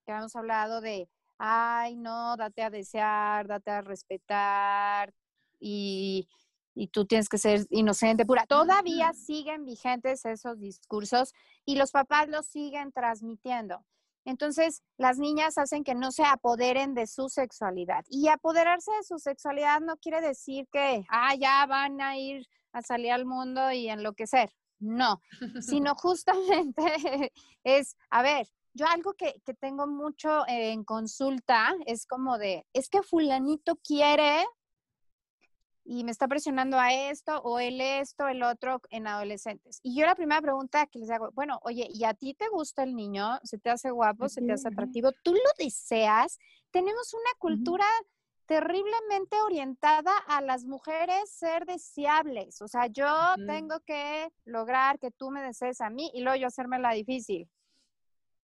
[0.06, 5.14] que hemos hablado de, ay, no, date a desear, date a respetar,
[5.60, 6.28] y,
[6.76, 8.46] y tú tienes que ser inocente, pura.
[8.46, 13.86] Todavía siguen vigentes esos discursos y los papás los siguen transmitiendo.
[14.26, 18.04] Entonces, las niñas hacen que no se apoderen de su sexualidad.
[18.10, 22.82] Y apoderarse de su sexualidad no quiere decir que, ah, ya van a ir a
[22.82, 24.52] salir al mundo y enloquecer.
[24.80, 25.22] No,
[25.62, 26.82] sino justamente
[27.64, 32.90] es, a ver, yo algo que, que tengo mucho en consulta es como de, es
[32.90, 34.46] que fulanito quiere
[35.86, 39.80] y me está presionando a esto o él esto, el otro en adolescentes.
[39.84, 42.84] Y yo la primera pregunta que les hago, bueno, oye, ¿y a ti te gusta
[42.84, 43.40] el niño?
[43.44, 44.28] ¿Se te hace guapo?
[44.28, 45.12] ¿Se te hace atractivo?
[45.24, 46.40] ¿Tú lo deseas?
[46.72, 47.86] Tenemos una cultura
[48.48, 52.62] terriblemente orientada a las mujeres ser deseables.
[52.62, 53.08] O sea, yo
[53.46, 57.48] tengo que lograr que tú me desees a mí y luego yo hacerme la difícil.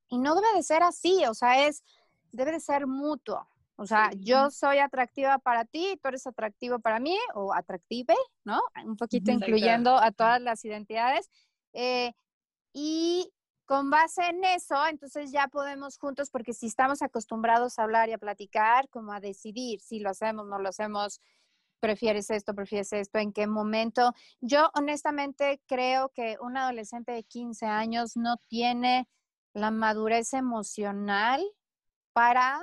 [0.09, 1.83] Y no debe de ser así, o sea, es,
[2.31, 3.47] debe de ser mutuo.
[3.81, 8.13] O sea, yo soy atractiva para ti, tú eres atractivo para mí o atractive,
[8.43, 8.61] ¿no?
[8.85, 11.31] Un poquito incluyendo a todas las identidades.
[11.73, 12.13] Eh,
[12.73, 13.33] y
[13.65, 18.13] con base en eso, entonces ya podemos juntos, porque si estamos acostumbrados a hablar y
[18.13, 21.19] a platicar, como a decidir si lo hacemos, no lo hacemos,
[21.79, 24.13] prefieres esto, prefieres esto, en qué momento.
[24.41, 29.09] Yo honestamente creo que un adolescente de 15 años no tiene
[29.53, 31.43] la madurez emocional
[32.13, 32.61] para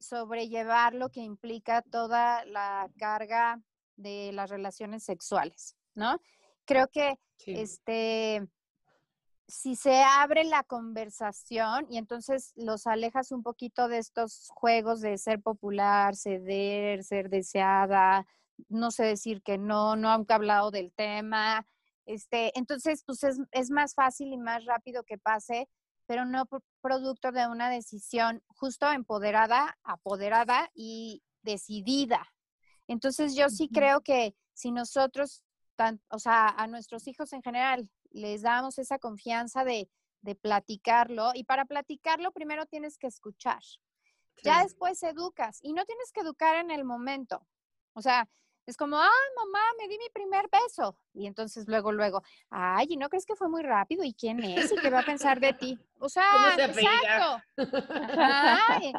[0.00, 3.60] sobrellevar lo que implica toda la carga
[3.96, 6.20] de las relaciones sexuales, ¿no?
[6.64, 8.46] Creo que este
[9.48, 15.18] si se abre la conversación y entonces los alejas un poquito de estos juegos de
[15.18, 18.26] ser popular, ceder, ser deseada,
[18.68, 21.66] no sé decir que no, no han hablado del tema,
[22.06, 25.68] este, entonces pues es, es más fácil y más rápido que pase
[26.06, 26.48] pero no
[26.80, 32.26] producto de una decisión justo empoderada, apoderada y decidida.
[32.88, 35.44] Entonces yo sí creo que si nosotros,
[36.08, 39.90] o sea, a nuestros hijos en general, les damos esa confianza de,
[40.22, 43.62] de platicarlo, y para platicarlo primero tienes que escuchar.
[44.42, 47.46] Ya después educas y no tienes que educar en el momento.
[47.94, 48.28] O sea,
[48.66, 50.98] es como, ay, mamá, me di mi primer beso.
[51.14, 54.02] Y entonces luego, luego, ay, ¿y no crees que fue muy rápido?
[54.04, 54.72] ¿Y quién es?
[54.72, 55.78] ¿Y qué va a pensar de ti?
[55.98, 57.42] O sea, exacto.
[58.18, 58.92] Ay,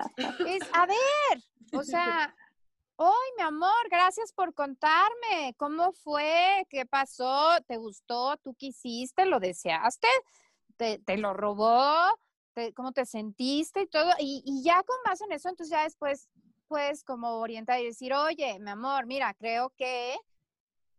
[0.48, 2.34] es, a ver, o sea,
[3.00, 3.90] ¡Ay, mi amor!
[3.92, 5.54] Gracias por contarme.
[5.58, 6.66] ¿Cómo fue?
[6.68, 7.56] ¿Qué pasó?
[7.68, 8.38] ¿Te gustó?
[8.38, 9.28] ¿Tú quisiste?
[9.28, 10.08] ¿Lo deseaste?
[10.78, 12.08] ¿Te, te lo robó?
[12.76, 14.10] ¿Cómo te sentiste y todo?
[14.18, 16.28] Y, y, ya con base en eso, entonces ya después
[16.68, 20.16] puedes como orientar y decir, oye, mi amor, mira, creo que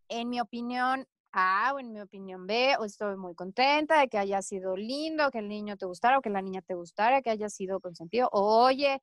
[0.09, 4.19] en mi opinión A o en mi opinión B, o estoy muy contenta de que
[4.19, 7.31] haya sido lindo, que el niño te gustara o que la niña te gustara, que
[7.31, 8.29] haya sido consentido.
[8.33, 9.03] oye,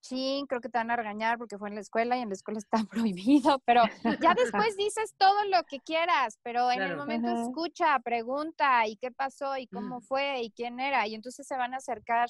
[0.00, 2.34] sí, creo que te van a regañar porque fue en la escuela y en la
[2.34, 3.82] escuela está prohibido, pero
[4.20, 9.10] ya después dices todo lo que quieras, pero en el momento escucha, pregunta y qué
[9.10, 10.02] pasó y cómo mm.
[10.02, 12.28] fue y quién era y entonces se van a acercar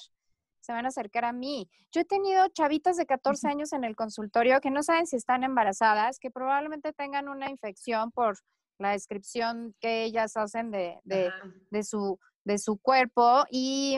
[0.67, 1.69] se van a acercar a mí.
[1.93, 5.45] Yo he tenido chavitas de 14 años en el consultorio que no saben si están
[5.45, 8.37] embarazadas, que probablemente tengan una infección por
[8.77, 11.31] la descripción que ellas hacen de, de,
[11.71, 13.97] de su, de su cuerpo y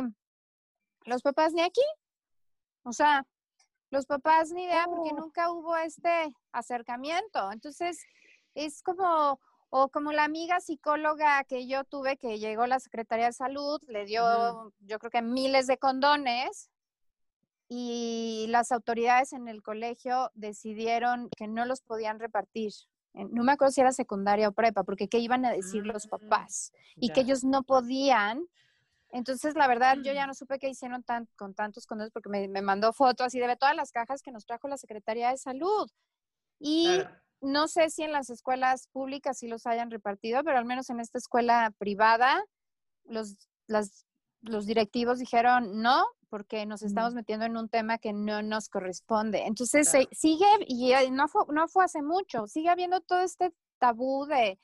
[1.06, 1.82] los papás ni aquí.
[2.84, 3.26] O sea,
[3.90, 5.20] los papás ni idea porque oh.
[5.22, 7.52] nunca hubo este acercamiento.
[7.52, 7.98] Entonces,
[8.54, 13.28] es como, o como la amiga psicóloga que yo tuve que llegó a la Secretaría
[13.28, 16.70] de Salud, le dio, yo creo que miles de condones
[17.68, 22.72] y las autoridades en el colegio decidieron que no los podían repartir.
[23.14, 26.10] No me acuerdo si era secundaria o prepa, porque qué iban a decir los mm,
[26.10, 28.48] papás y que ellos no podían
[29.12, 32.62] entonces, la verdad, yo ya no supe qué hicieron tan, con tantos condones porque me,
[32.62, 35.90] mandó fotos y de todas las cajas que nos trajo la Secretaría de Salud.
[36.60, 37.02] Y
[37.42, 41.00] no sé si en las escuelas públicas sí los hayan repartido, pero al menos en
[41.00, 42.44] esta escuela privada,
[43.06, 43.36] los,
[44.42, 49.46] los directivos dijeron no, porque nos estamos metiendo en un tema que no nos corresponde.
[49.46, 54.60] Entonces, sigue, y no fue, no fue hace mucho, sigue habiendo todo este tabú de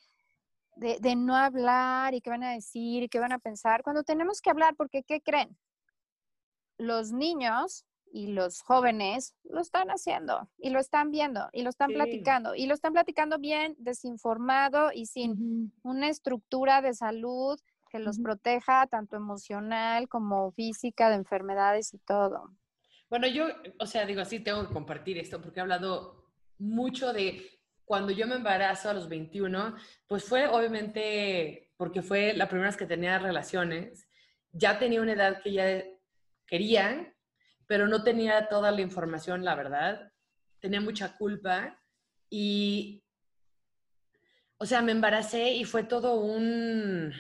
[0.76, 4.42] de, no hablar y qué van a decir y qué van a pensar, cuando tenemos
[4.42, 5.58] que hablar, porque ¿qué creen?
[6.78, 11.92] Los niños y los jóvenes lo están haciendo y lo están viendo y lo están
[11.92, 18.20] platicando y lo están platicando bien desinformado y sin una estructura de salud que los
[18.20, 22.52] proteja tanto emocional como física de enfermedades y todo.
[23.10, 23.48] Bueno, yo,
[23.80, 26.26] o sea, digo así, tengo que compartir esto porque he hablado
[26.58, 27.46] mucho de
[27.86, 29.76] cuando yo me embarazo a los 21,
[30.08, 34.08] pues fue obviamente porque fue la primera vez que tenía relaciones.
[34.52, 35.84] Ya tenía una edad que ya
[36.48, 37.15] quería,
[37.68, 40.12] pero no tenía toda la información, la verdad.
[40.60, 41.80] Tenía mucha culpa
[42.30, 43.04] y,
[44.58, 47.14] o sea, me embaracé y fue todo un,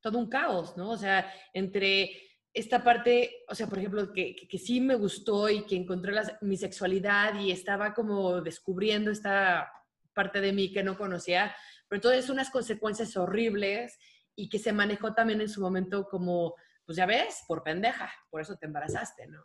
[0.00, 0.90] todo un caos, ¿no?
[0.90, 2.10] O sea, entre
[2.52, 6.56] esta parte, o sea, por ejemplo, que, que, sí me gustó y que encontré mi
[6.56, 9.72] sexualidad y estaba como descubriendo esta
[10.12, 11.54] parte de mí que no conocía,
[11.88, 13.98] pero entonces unas consecuencias horribles
[14.36, 18.40] y que se manejó también en su momento como, pues ya ves, por pendeja, por
[18.40, 19.42] eso te embarazaste, ¿no?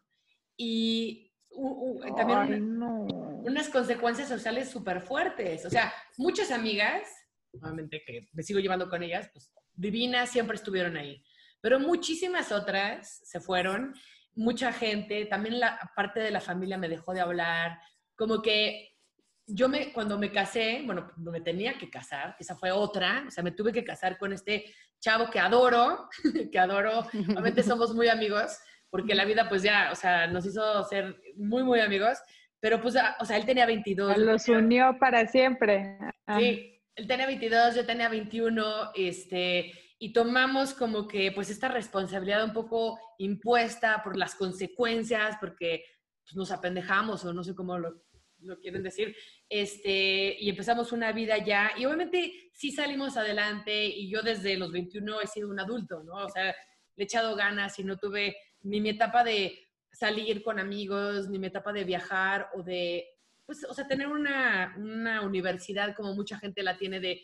[0.57, 1.31] Y
[2.17, 7.07] también unas consecuencias sociales súper fuertes, o sea, muchas amigas,
[7.53, 11.23] obviamente que me sigo llevando con ellas, pues divinas, siempre estuvieron ahí,
[11.61, 13.93] pero muchísimas otras se fueron,
[14.35, 17.79] mucha gente, también la parte de la familia me dejó de hablar,
[18.15, 18.97] como que
[19.47, 23.43] yo me, cuando me casé, bueno, me tenía que casar, esa fue otra, o sea,
[23.43, 24.65] me tuve que casar con este
[24.99, 26.09] chavo que adoro,
[26.51, 28.57] que adoro, obviamente somos muy amigos,
[28.89, 32.17] porque la vida pues ya, o sea, nos hizo ser muy, muy amigos,
[32.59, 34.17] pero pues, o sea, él tenía 22.
[34.17, 35.97] Los unió para siempre.
[36.37, 42.43] Sí, él tenía 22, yo tenía 21, este, y tomamos como que pues esta responsabilidad
[42.43, 45.83] un poco impuesta por las consecuencias, porque
[46.23, 48.03] pues, nos apendejamos o no sé cómo lo,
[48.39, 49.15] lo quieren decir,
[49.49, 54.71] este, y empezamos una vida ya, y obviamente sí salimos adelante, y yo desde los
[54.71, 56.25] 21 he sido un adulto, ¿no?
[56.25, 56.45] O sea,
[56.95, 61.39] le he echado ganas y no tuve ni mi etapa de salir con amigos, ni
[61.39, 63.07] mi etapa de viajar o de,
[63.45, 67.21] pues, o sea, tener una, una universidad como mucha gente la tiene de,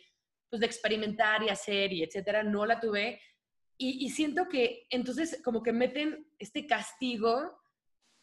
[0.48, 3.20] pues, de experimentar y hacer y etcétera, no la tuve.
[3.76, 7.64] Y, y siento que entonces como que meten este castigo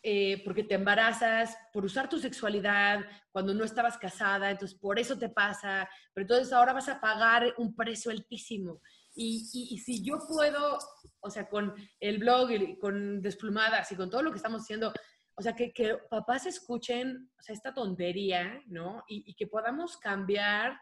[0.03, 5.19] eh, porque te embarazas, por usar tu sexualidad cuando no estabas casada, entonces por eso
[5.19, 8.81] te pasa, pero entonces ahora vas a pagar un precio altísimo.
[9.13, 10.79] Y, y, si yo puedo,
[11.19, 14.93] o sea, con el blog y con Desplumadas y con todo lo que estamos haciendo,
[15.35, 19.03] o sea, que, que papás escuchen, esta tontería, ¿no?
[19.07, 20.79] Y, y que podamos cambiar,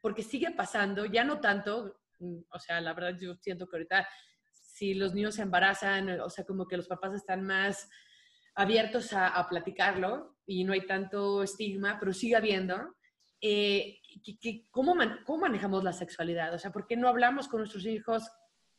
[0.00, 4.06] porque sigue pasando, ya no tanto, mm, o sea, la verdad yo siento que ahorita
[4.72, 7.88] si los niños se embarazan, o sea, como que los papás están más
[8.54, 12.96] abiertos a, platicarlo y no hay tanto estigma, pero sigue habiendo.
[13.44, 13.98] Eh,
[14.70, 14.94] ¿cómo,
[15.26, 16.54] ¿Cómo manejamos la sexualidad?
[16.54, 18.30] O sea, ¿por qué no hablamos con nuestros hijos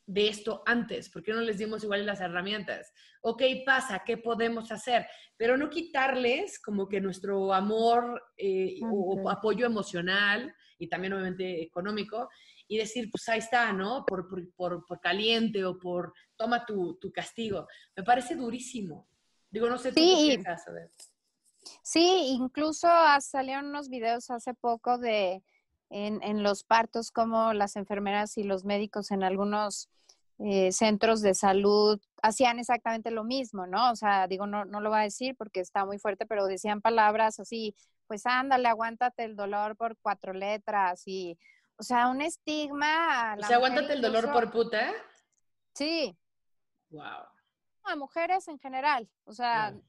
[0.06, 1.10] de esto antes?
[1.10, 2.90] ¿Por qué no les dimos igual las herramientas?
[3.20, 5.06] Ok, pasa, ¿qué podemos hacer?
[5.36, 12.30] Pero no quitarles como que nuestro amor eh, o, apoyo emocional y también obviamente económico
[12.66, 14.06] y decir, pues ahí está, ¿no?
[14.06, 17.68] Por, por, por, caliente o por toma tu, tu, castigo.
[17.94, 19.06] Me parece durísimo.
[19.50, 20.28] Digo, no sé tú sí.
[20.28, 20.64] qué piensas
[21.82, 22.88] Sí, incluso
[23.20, 25.42] salieron unos videos hace poco de
[25.90, 29.88] en, en, los partos, como las enfermeras y los médicos en algunos
[30.38, 33.92] eh, centros de salud hacían exactamente lo mismo, ¿no?
[33.92, 36.80] O sea, digo, no, no lo voy a decir porque está muy fuerte, pero decían
[36.80, 37.76] palabras así,
[38.08, 41.38] pues ándale, aguántate el dolor por cuatro letras y,
[41.76, 43.36] o sea, un estigma.
[43.38, 44.92] o sea, aguántate el dolor por puta.
[45.74, 46.16] Sí.
[46.90, 47.28] Wow.
[47.84, 49.80] A mujeres en general, o sea, va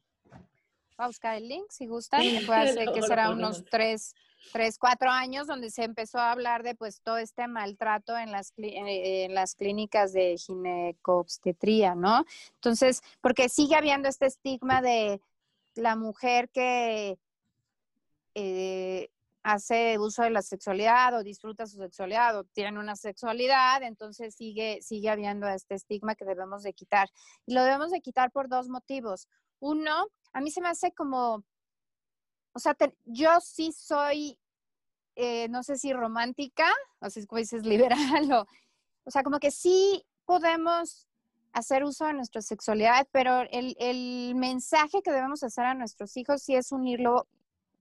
[0.98, 4.16] a buscar el link si gustan, puede ser que será unos tres,
[4.52, 8.54] tres, cuatro años donde se empezó a hablar de pues todo este maltrato en las,
[8.58, 12.26] en las clínicas de ginecobstetría, ¿no?
[12.56, 15.20] Entonces, porque sigue habiendo este estigma de
[15.76, 17.18] la mujer que
[18.34, 19.10] eh,
[19.46, 24.82] hace uso de la sexualidad o disfruta su sexualidad o tiene una sexualidad, entonces sigue,
[24.82, 27.10] sigue habiendo este estigma que debemos de quitar.
[27.46, 29.28] Y lo debemos de quitar por dos motivos.
[29.60, 31.45] Uno, a mí se me hace como,
[32.51, 32.75] o sea,
[33.05, 34.38] yo sí soy,
[35.15, 36.69] eh, no sé si romántica,
[36.99, 38.45] o si como dices liberal, o,
[39.05, 41.07] o sea, como que sí podemos
[41.53, 46.41] hacer uso de nuestra sexualidad, pero el, el mensaje que debemos hacer a nuestros hijos
[46.41, 47.27] sí es unirlo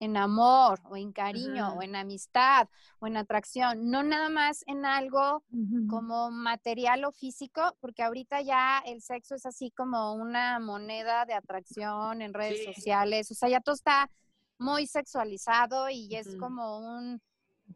[0.01, 2.69] en amor o en cariño o en amistad
[2.99, 5.43] o en atracción, no nada más en algo
[5.89, 11.35] como material o físico, porque ahorita ya el sexo es así como una moneda de
[11.35, 14.11] atracción en redes sociales, o sea, ya todo está
[14.59, 17.21] muy sexualizado y es como un,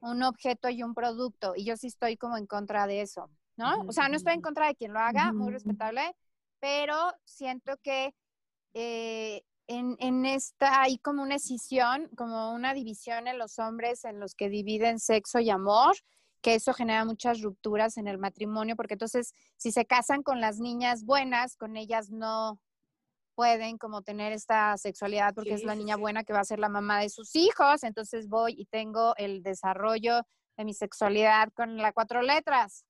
[0.00, 3.82] un, objeto y un producto, y yo sí estoy como en contra de eso, ¿no?
[3.88, 6.14] O sea, no estoy en contra de quien lo haga, muy respetable,
[6.60, 6.94] pero
[7.24, 8.14] siento que...
[8.74, 14.34] Eh, en, esta hay como una escisión, como una división en los hombres en los
[14.34, 15.94] que dividen sexo y amor,
[16.40, 20.58] que eso genera muchas rupturas en el matrimonio, porque entonces si se casan con las
[20.58, 22.60] niñas buenas, con ellas no
[23.34, 26.68] pueden como tener esta sexualidad porque es la niña buena que va a ser la
[26.68, 30.22] mamá de sus hijos, entonces voy y tengo el desarrollo
[30.56, 32.84] de mi sexualidad con las cuatro letras.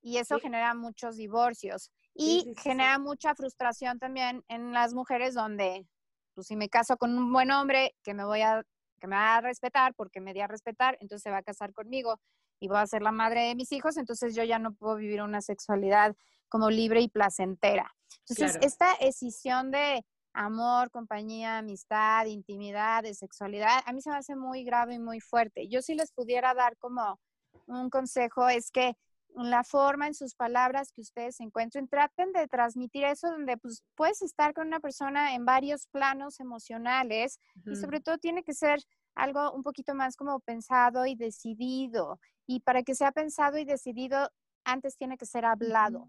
[0.00, 5.86] Y eso genera muchos divorcios y genera mucha frustración también en las mujeres donde
[6.34, 8.64] pues si me caso con un buen hombre que me voy a
[9.00, 11.72] que me va a respetar porque me di a respetar, entonces se va a casar
[11.72, 12.20] conmigo
[12.58, 15.20] y voy a ser la madre de mis hijos, entonces yo ya no puedo vivir
[15.22, 16.16] una sexualidad
[16.48, 17.94] como libre y placentera.
[18.26, 24.36] Entonces, esta escisión de amor, compañía, amistad, intimidad, de sexualidad, a mí se me hace
[24.36, 25.68] muy grave y muy fuerte.
[25.68, 27.20] Yo si les pudiera dar como
[27.66, 28.96] un consejo es que
[29.34, 34.22] la forma, en sus palabras que ustedes encuentren, traten de transmitir eso donde pues puedes
[34.22, 38.80] estar con una persona en varios planos emocionales y sobre todo tiene que ser
[39.14, 42.20] algo un poquito más como pensado y decidido.
[42.46, 44.30] Y para que sea pensado y decidido,
[44.64, 46.08] antes tiene que ser hablado.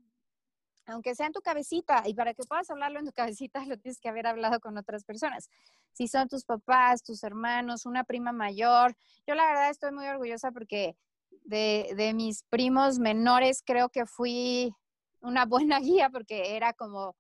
[0.87, 3.99] Aunque sea en tu cabecita, y para que puedas hablarlo en tu cabecita, lo tienes
[3.99, 5.49] que haber hablado con otras personas.
[5.93, 8.95] Si son tus papás, tus hermanos, una prima mayor.
[9.25, 10.95] Yo la verdad estoy muy orgullosa porque
[11.43, 14.73] de, mis primos menores, creo que fui
[15.21, 17.15] una buena guía porque era como, o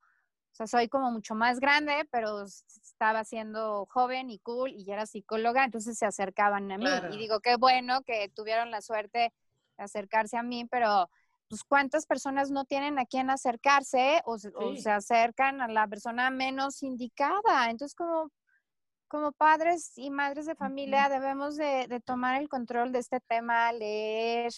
[0.51, 5.05] sea, soy como mucho más grande, pero estaba siendo joven y cool y ya era
[5.05, 6.89] psicóloga, entonces se acercaban a mí.
[7.11, 9.33] Y digo, qué bueno que tuvieron la suerte
[9.77, 11.09] de acercarse a mí, pero
[11.49, 16.29] pues cuántas personas no tienen a quién acercarse o, o se acercan a la persona
[16.29, 17.69] menos indicada.
[17.69, 18.31] Entonces, como,
[19.07, 24.51] como padres y madres de familia debemos de, tomar el control de este tema, leer,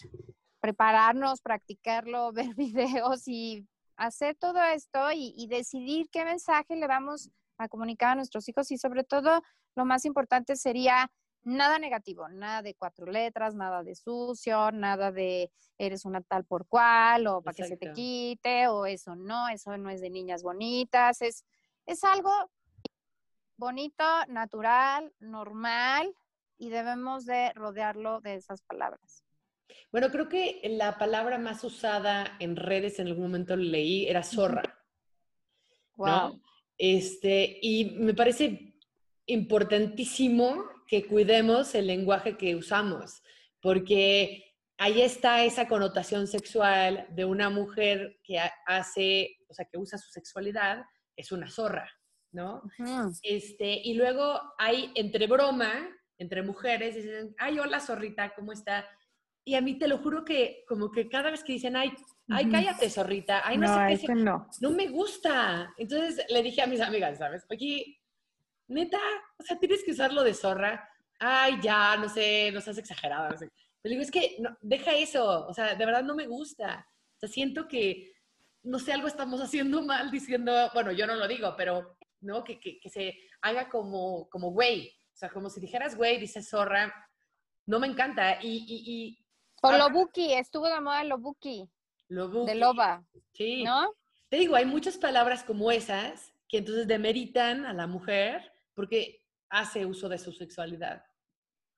[0.60, 7.68] prepararnos, practicarlo, ver videos y hacer todo esto y, decidir qué mensaje le vamos a
[7.68, 8.72] comunicar a nuestros hijos.
[8.72, 9.42] Y sobre todo
[9.76, 11.12] lo más importante sería
[11.44, 16.68] nada negativo, nada de cuatro letras, nada de sucio, nada de eres una tal por
[16.68, 20.44] cual o para que se te quite o eso no, eso no es de niñas
[20.44, 21.46] bonitas, es,
[21.86, 22.32] es algo
[23.58, 26.14] bonito, natural, normal
[26.58, 29.24] y debemos de rodearlo de esas palabras.
[29.92, 34.64] Bueno, creo que la palabra más usada en redes en algún momento leí era zorra.
[35.96, 36.42] Wow.
[36.78, 38.76] Este, y me parece
[39.26, 43.22] importantísimo que cuidemos el lenguaje que usamos,
[43.62, 49.98] porque ahí está esa connotación sexual de una mujer que hace, o sea, que usa
[49.98, 50.86] su sexualidad,
[51.16, 51.92] es una zorra.
[52.38, 52.62] ¿No?
[53.24, 58.86] este, y luego hay entre broma, entre mujeres, dicen, ay, hola zorrita, ¿cómo está?
[59.44, 61.92] Y a mí te lo juro que como que cada vez que dicen, ay,
[62.30, 64.48] ay, cállate zorrita, ay, no, sé qué, no.
[64.62, 65.74] no me gusta.
[65.78, 67.46] Entonces le dije a mis amigas, ¿sabes?
[67.50, 68.00] Oye,
[68.68, 69.00] neta,
[69.38, 70.88] o sea, tienes que usarlo de zorra.
[71.20, 73.30] Ay, ya, no sé, no seas exagerada.
[73.30, 73.38] No
[73.84, 76.88] Le digo, es que no, deja eso, o sea, de verdad no me gusta.
[77.16, 78.14] O sea, siento que,
[78.64, 82.44] no sé, algo estamos haciendo mal diciendo, bueno, yo no lo digo, pero, ¿no?
[82.44, 84.90] Que, que, que se haga como, como güey.
[85.14, 86.94] O sea, como si dijeras güey, dices zorra,
[87.66, 88.40] no me encanta.
[88.42, 89.28] Y, y, y
[89.62, 91.68] o Lobuki, estuvo de moda Lobuki.
[92.10, 92.52] Lobuki.
[92.52, 93.04] De loba.
[93.34, 93.64] Sí.
[93.64, 93.94] ¿No?
[94.30, 99.86] Te digo, hay muchas palabras como esas que entonces demeritan a la mujer porque hace
[99.86, 101.04] uso de su sexualidad.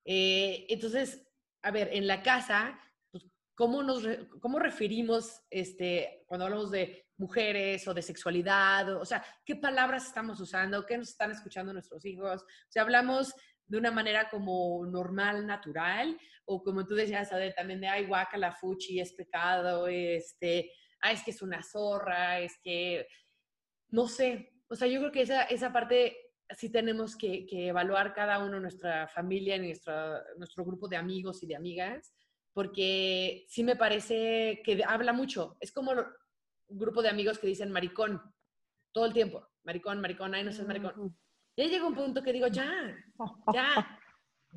[0.05, 1.25] Eh, entonces,
[1.61, 2.79] a ver, en la casa,
[3.11, 3.25] pues,
[3.55, 4.03] ¿cómo, nos,
[4.41, 8.95] ¿cómo referimos este, cuando hablamos de mujeres o de sexualidad?
[8.95, 10.85] O, sea, ¿qué palabras estamos usando?
[10.85, 12.41] ¿Qué nos están escuchando nuestros hijos?
[12.41, 13.33] O sea, hablamos
[13.67, 18.51] de una manera como normal, natural, o como tú decías, también de, ay, guaca, la
[18.51, 23.07] fuchi, es pecado, este, ay, es que es una zorra, es que,
[23.89, 26.17] no sé, o sea, yo creo que esa, esa parte
[26.57, 31.47] sí tenemos que, que evaluar cada uno, nuestra familia, nuestra, nuestro grupo de amigos y
[31.47, 32.13] de amigas,
[32.53, 35.57] porque sí me parece que habla mucho.
[35.59, 35.93] Es como
[36.69, 38.21] grupo de amigos que dicen maricón
[38.91, 39.47] todo el tiempo.
[39.63, 41.17] Maricón, maricón, ay, no seas maricón.
[41.55, 42.95] Ya llega un punto que digo, ya,
[43.53, 43.99] ya,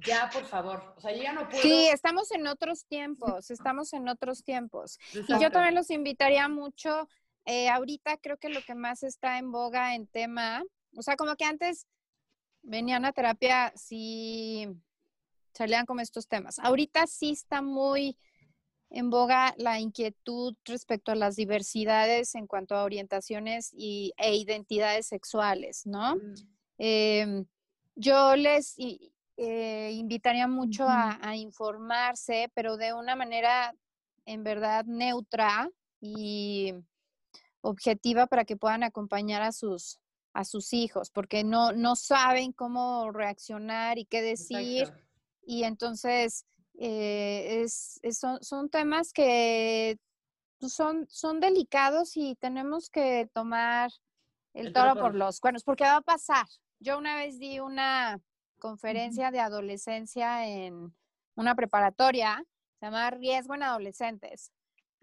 [0.06, 0.94] ya, por favor.
[0.96, 1.62] O sea, ya no puedo.
[1.62, 4.98] Sí, estamos en otros tiempos, estamos en otros tiempos.
[5.12, 7.08] Y yo también los invitaría mucho.
[7.44, 10.62] Eh, ahorita creo que lo que más está en boga en tema,
[10.96, 11.86] o sea, como que antes
[12.62, 14.68] venían a terapia, sí
[15.52, 16.58] salían como estos temas.
[16.58, 18.16] Ahorita sí está muy
[18.92, 25.06] en boga la inquietud respecto a las diversidades en cuanto a orientaciones y, e identidades
[25.06, 26.16] sexuales, ¿no?
[26.16, 26.34] Mm.
[26.78, 27.46] Em,
[27.94, 28.74] yo les
[29.36, 33.74] eh, invitaría mucho a, informarse, pero de una manera
[34.26, 35.70] en verdad neutra
[36.00, 36.74] y
[37.62, 40.00] objetiva para que puedan acompañar a sus,
[40.34, 44.92] a sus hijos, porque no, no saben cómo reaccionar y qué decir.
[45.44, 46.44] Y entonces
[46.84, 49.98] eh, es, son, son, temas que
[50.58, 53.92] pues, son, son delicados y tenemos que tomar
[54.52, 56.44] el toro por los cuernos, porque va a pasar,
[56.80, 58.20] yo una vez di una
[58.58, 60.92] conferencia de adolescencia en
[61.36, 62.44] una preparatoria,
[62.80, 64.50] se llama Riesgo en Adolescentes.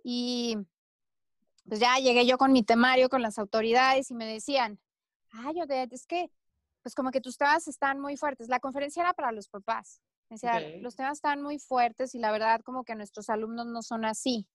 [0.04, 0.58] Y
[1.66, 4.82] pues ya llegué yo con mi temario, con las autoridades y me decían,
[5.32, 6.30] ay, Odette, es que,
[6.82, 8.50] pues como que tus temas están muy fuertes.
[8.50, 10.02] La conferencia era para los papás.
[10.30, 13.82] Me decían, los temas están muy fuertes y la verdad como que nuestros alumnos no
[13.82, 14.48] son así.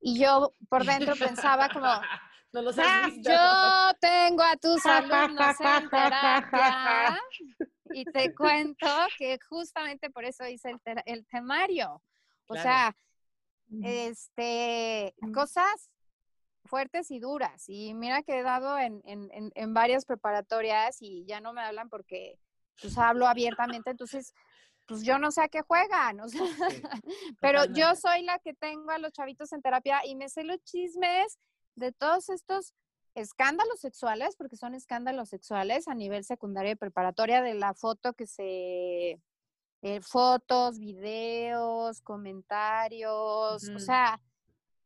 [0.00, 1.86] Y yo por dentro pensaba como,
[2.52, 3.30] no los has ah, visto.
[3.30, 7.20] Yo tengo a tus alumnos en terapia
[7.90, 8.86] y te cuento
[9.18, 12.02] que justamente por eso hice el, el temario.
[12.46, 12.96] O sea,
[13.82, 15.90] este, cosas
[16.64, 17.64] fuertes y duras.
[17.68, 21.88] Y mira que he dado en, en, en, varias preparatorias y ya no me hablan
[21.88, 22.38] porque
[22.80, 23.90] pues hablo abiertamente.
[23.90, 24.34] Entonces,
[24.88, 26.40] pues yo no sé a qué juegan, o sea,
[27.40, 30.58] pero yo soy la que tengo a los chavitos en terapia y me sé los
[30.64, 31.38] chismes
[31.76, 32.74] de todos estos
[33.14, 38.26] escándalos sexuales, porque son escándalos sexuales a nivel secundaria y preparatoria, de la foto que
[38.26, 39.20] se...
[39.80, 44.20] Eh, fotos, videos, comentarios, o sea,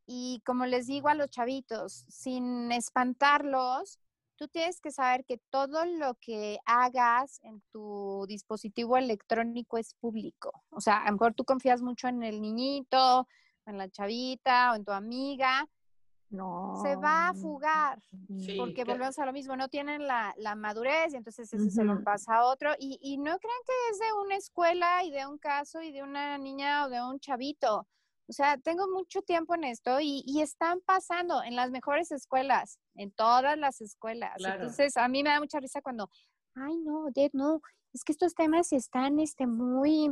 [0.05, 3.99] y como les digo a los chavitos, sin espantarlos,
[4.37, 10.53] tú tienes que saber que todo lo que hagas en tu dispositivo electrónico es público.
[10.71, 13.29] O sea, a lo mejor tú confías mucho en el niñito,
[13.67, 15.69] en la chavita o en tu amiga,
[16.33, 16.81] no.
[16.83, 18.03] Se va a fugar,
[18.57, 22.37] porque volvemos a lo mismo, no tienen la, madurez y entonces eso se lo pasa
[22.37, 22.73] a otro.
[22.79, 26.03] Y, y, no crean que es de una escuela y de un caso y de
[26.03, 27.87] una niña o de un chavito.
[28.29, 32.79] O sea, tengo mucho tiempo en esto y, y están pasando en las mejores escuelas,
[32.95, 34.35] en todas las escuelas.
[34.39, 36.09] Entonces, a mí me da mucha risa cuando,
[36.55, 37.61] ay, no, Dad, no,
[37.93, 40.11] es que estos temas están este, muy,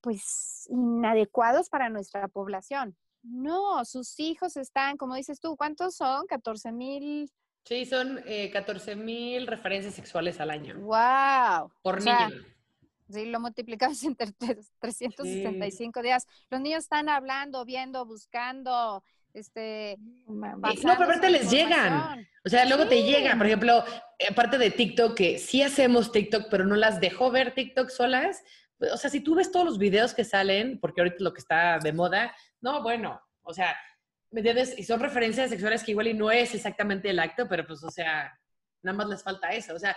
[0.00, 2.96] pues, inadecuados para nuestra población.
[3.22, 6.26] No, sus hijos están, como dices tú, ¿cuántos son?
[6.26, 7.30] 14 mil.
[7.64, 10.78] Sí, son eh, 14 mil referencias sexuales al año.
[10.78, 11.70] ¡Wow!
[11.82, 12.44] Por niño.
[13.10, 16.26] Sí, lo multiplicamos entre 365 días.
[16.50, 19.02] Los niños están hablando, viendo, buscando,
[19.32, 19.96] este...
[20.26, 22.26] No, pero aparte les llegan.
[22.44, 23.38] O sea, luego te llegan.
[23.38, 23.84] Por ejemplo,
[24.30, 28.42] aparte de TikTok, que sí hacemos TikTok, pero no las dejo ver TikTok solas.
[28.92, 31.78] O sea, si tú ves todos los videos que salen, porque ahorita lo que está
[31.78, 33.76] de moda, no, bueno, o sea,
[34.30, 34.78] ¿me entiendes?
[34.78, 37.90] Y son referencias sexuales que igual y no es exactamente el acto, pero pues, o
[37.90, 38.38] sea,
[38.82, 39.74] nada más les falta eso.
[39.74, 39.96] O sea,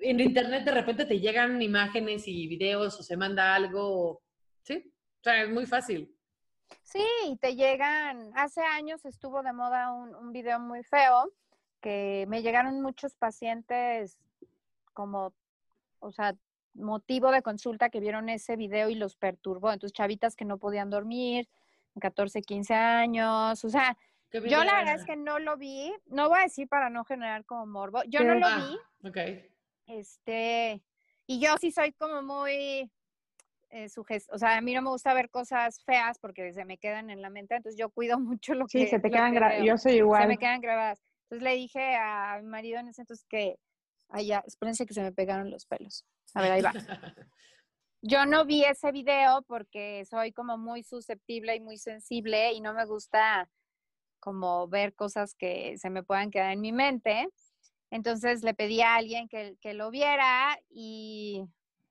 [0.00, 4.22] en internet de repente te llegan imágenes y videos o se manda algo,
[4.62, 4.92] ¿sí?
[5.20, 6.14] O sea, es muy fácil.
[6.82, 11.32] Sí, te llegan, hace años estuvo de moda un, un video muy feo,
[11.80, 14.18] que me llegaron muchos pacientes
[14.92, 15.32] como,
[15.98, 16.36] o sea,
[16.74, 19.72] motivo de consulta que vieron ese video y los perturbó.
[19.72, 21.48] Entonces, chavitas que no podían dormir,
[22.00, 23.96] 14, 15 años, o sea,
[24.32, 27.44] yo la verdad es que no lo vi, no voy a decir para no generar
[27.44, 28.68] como morbo, yo no lo Ah,
[29.02, 29.49] vi, ok.
[29.98, 30.82] Este,
[31.26, 32.90] y yo sí soy como muy
[33.70, 33.86] eh,
[34.32, 37.22] o sea, a mí no me gusta ver cosas feas porque se me quedan en
[37.22, 39.64] la mente, entonces yo cuido mucho lo que Sí, se te quedan que gra- veo.
[39.64, 40.28] Yo soy se igual.
[40.28, 41.00] me quedan grabadas.
[41.24, 43.56] Entonces le dije a mi marido en ese entonces que,
[44.08, 46.04] ay ya, espérense que se me pegaron los pelos.
[46.34, 46.74] A ver, ahí va.
[48.02, 52.72] Yo no vi ese video porque soy como muy susceptible y muy sensible y no
[52.72, 53.50] me gusta
[54.18, 57.28] como ver cosas que se me puedan quedar en mi mente.
[57.90, 61.44] Entonces le pedí a alguien que, que lo viera y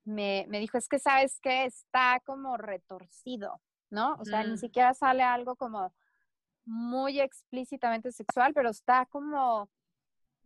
[0.05, 4.15] me, me dijo, es que sabes que está como retorcido, ¿no?
[4.15, 4.57] O sea, ni Mm.
[4.57, 5.93] siquiera sale algo como
[6.65, 9.69] muy explícitamente sexual, pero está como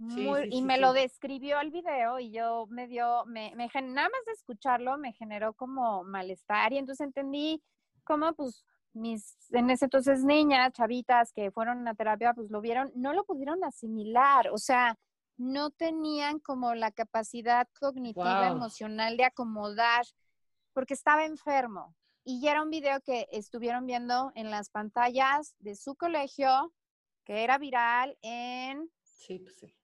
[0.07, 3.53] Sí, muy, sí, y sí, me lo describió el video y yo me dio, me,
[3.55, 7.63] me nada más de escucharlo me generó como malestar y entonces entendí
[8.03, 12.91] cómo pues mis, en ese entonces niñas, chavitas que fueron a terapia, pues lo vieron,
[12.95, 14.97] no lo pudieron asimilar, o sea,
[15.37, 20.05] no tenían como la capacidad cognitiva, emocional de acomodar,
[20.73, 21.95] porque estaba enfermo.
[22.23, 26.73] Y ya era un video que estuvieron viendo en las pantallas de su colegio,
[27.25, 29.75] que era viral en Sí, pues sí.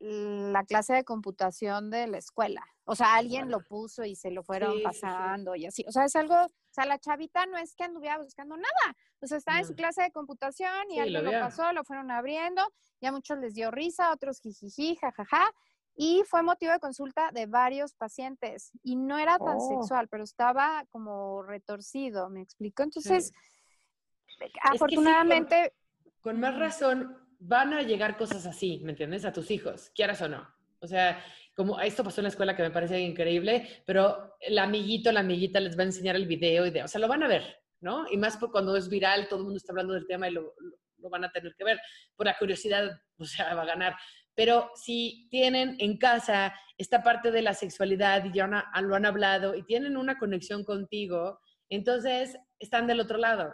[0.00, 2.64] La clase de computación de la escuela.
[2.84, 4.84] O sea, alguien lo puso y se lo fueron Sí, sí, sí.
[4.84, 5.84] pasando y así.
[5.86, 8.96] O sea, es algo, o sea, la chavita no es que anduviera buscando nada.
[9.20, 11.40] O sea, estaba en su clase de computación y Sí, lo alguien lo, vio.
[11.40, 12.62] pasó, lo fueron abriendo,
[12.98, 15.52] y a muchos les dio risa, otros jijiji, jajaja.
[15.94, 18.70] Y fue motivo de consulta de varios pacientes.
[18.82, 19.68] Y no era tan Oh.
[19.80, 22.82] sexual, pero estaba como retorcido, ¿me explico?
[22.82, 23.32] Entonces,
[24.38, 25.74] con- afortunadamente,
[26.22, 29.24] Con más razón, van a llegar cosas así, ¿me entiendes?
[29.24, 30.46] A tus hijos, quieras o no.
[30.80, 31.22] O sea,
[31.54, 35.60] como esto pasó en la escuela que me parece increíble, pero el amiguito, la amiguita
[35.60, 37.44] les va a enseñar el video y de, o sea, lo van a ver,
[37.80, 38.06] ¿no?
[38.10, 40.54] Y más por cuando es viral, todo el mundo está hablando del tema y lo,
[40.58, 41.80] lo- van a tener que ver.
[42.14, 43.96] Por la curiosidad, o sea, va a ganar.
[44.34, 49.54] Pero si tienen en casa esta parte de la sexualidad y ya lo han hablado
[49.54, 53.52] y tienen una conexión contigo, entonces están del otro lado.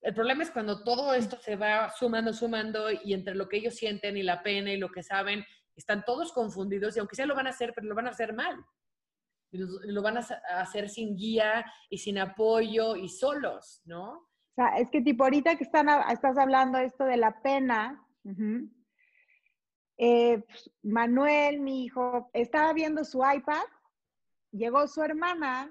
[0.00, 3.74] El problema es cuando todo esto se va sumando, sumando y entre lo que ellos
[3.74, 5.44] sienten y la pena y lo que saben,
[5.76, 8.32] están todos confundidos y aunque sea lo van a hacer, pero lo van a hacer
[8.32, 8.64] mal.
[9.50, 10.20] Lo, lo van a
[10.60, 14.28] hacer sin guía y sin apoyo y solos, ¿no?
[14.58, 18.04] O sea, es que tipo ahorita que están, estás hablando esto de la pena,
[19.96, 23.62] eh, pues, Manuel, mi hijo, estaba viendo su iPad,
[24.50, 25.70] llegó su hermana,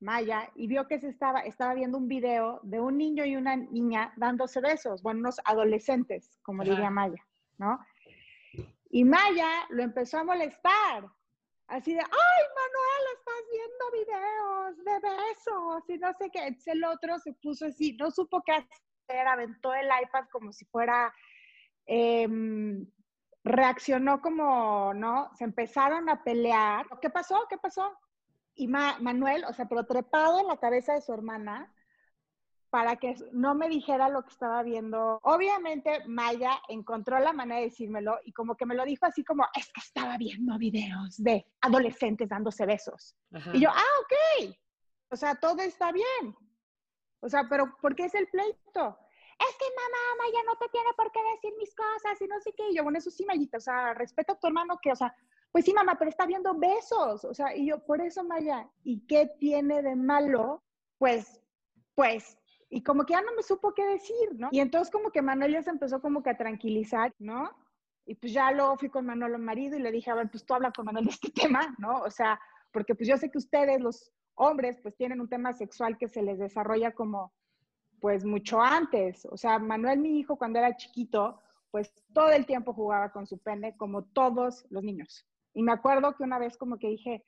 [0.00, 3.56] Maya, y vio que se estaba, estaba viendo un video de un niño y una
[3.56, 6.70] niña dándose besos, bueno, unos adolescentes, como Ajá.
[6.70, 7.24] diría Maya,
[7.58, 7.84] ¿no?
[8.90, 11.04] Y Maya lo empezó a molestar,
[11.66, 16.46] así de, ay, Manuel, estás viendo videos de besos y no sé qué.
[16.46, 20.64] Entonces el otro se puso así, no supo qué hacer, aventó el iPad como si
[20.66, 21.12] fuera,
[21.86, 22.86] em,
[23.44, 25.30] reaccionó como, ¿no?
[25.34, 26.86] Se empezaron a pelear.
[27.00, 27.46] ¿Qué pasó?
[27.48, 27.98] ¿Qué pasó?
[28.58, 31.72] Y Ma- Manuel, o sea, pero trepado en la cabeza de su hermana
[32.70, 35.18] para que no me dijera lo que estaba viendo.
[35.22, 39.46] Obviamente Maya encontró la manera de decírmelo y como que me lo dijo así como,
[39.54, 43.16] es que estaba viendo videos de adolescentes dándose besos.
[43.32, 43.52] Ajá.
[43.54, 44.54] Y yo, ah, ok.
[45.10, 46.36] O sea, todo está bien.
[47.20, 48.98] O sea, pero ¿por qué es el pleito?
[49.38, 52.52] Es que mamá, Maya no te tiene por qué decir mis cosas y no sé
[52.54, 52.68] qué.
[52.70, 55.14] Y yo, bueno, eso sí, Mayita, o sea, respeto a tu hermano que, o sea,
[55.52, 57.24] pues sí, mamá, pero está viendo besos.
[57.24, 60.62] O sea, y yo, por eso, Maya, ¿y qué tiene de malo?
[60.98, 61.40] Pues,
[61.94, 62.38] pues,
[62.70, 64.48] y como que ya no me supo qué decir, ¿no?
[64.52, 67.50] Y entonces como que Manuel ya se empezó como que a tranquilizar, ¿no?
[68.04, 70.44] Y pues ya luego fui con Manuel, el marido, y le dije, a ver, pues
[70.44, 72.00] tú habla con Manuel de este tema, ¿no?
[72.00, 72.38] O sea,
[72.72, 76.22] porque pues yo sé que ustedes, los hombres, pues tienen un tema sexual que se
[76.22, 77.32] les desarrolla como,
[78.00, 79.26] pues mucho antes.
[79.30, 81.40] O sea, Manuel, mi hijo, cuando era chiquito,
[81.70, 85.26] pues todo el tiempo jugaba con su pene, como todos los niños.
[85.58, 87.24] Y me acuerdo que una vez como que dije,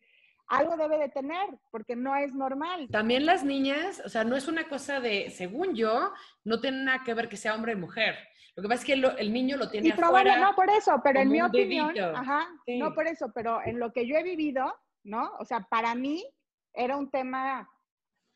[0.47, 2.87] algo debe de tener, porque no es normal.
[2.93, 6.13] También las niñas, o sea, no es una cosa de, según yo,
[6.45, 8.15] no tiene nada que ver que sea hombre y mujer.
[8.55, 10.47] Lo que pasa es que lo- el niño lo tiene Y probable, afuera.
[10.49, 12.17] no por eso, pero en mi opinión, dedito.
[12.17, 12.79] ajá, Sí.
[12.79, 14.73] no por eso, pero en lo que yo he vivido,
[15.03, 15.33] ¿no?
[15.41, 16.25] O sea, para mí
[16.73, 17.69] era un tema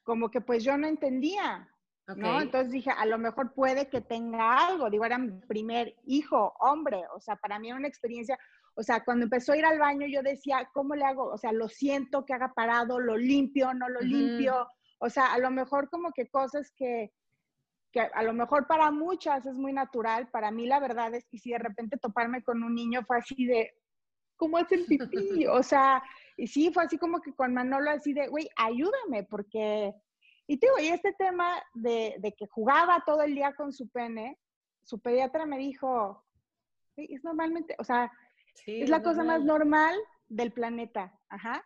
[0.03, 1.69] como que pues yo no entendía.
[2.17, 2.39] ¿no?
[2.43, 4.91] Entonces dije, a lo mejor puede que tenga algo.
[4.91, 7.01] Digo, era mi primer hijo, hombre.
[7.15, 8.39] O sea, para mí era una experiencia.
[8.75, 11.27] O sea, cuando empezó a ir al baño, yo decía, ¿cómo le hago?
[11.27, 14.69] O sea, lo siento que haga parado, lo limpio, no lo limpio.
[14.99, 17.13] O sea, a lo mejor como que cosas que,
[17.93, 20.29] que a lo mejor para muchas es muy natural.
[20.31, 23.47] Para mí, la verdad es que si de repente toparme con un niño fue así
[23.47, 23.73] de,
[24.37, 25.47] ¿cómo hacen pipí?
[25.47, 26.03] O sea,
[26.37, 29.95] y sí, fue así como que con Manolo así de, güey, ayúdame, porque
[30.47, 34.39] y te digo, y este tema de, que jugaba todo el día con su pene,
[34.83, 36.23] su pediatra me dijo,
[36.97, 38.11] es normalmente, o sea,
[38.67, 39.97] es la cosa más normal
[40.29, 41.65] del planeta, ajá.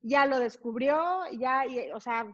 [0.00, 1.64] Ya lo descubrió, ya,
[1.94, 2.26] o sea,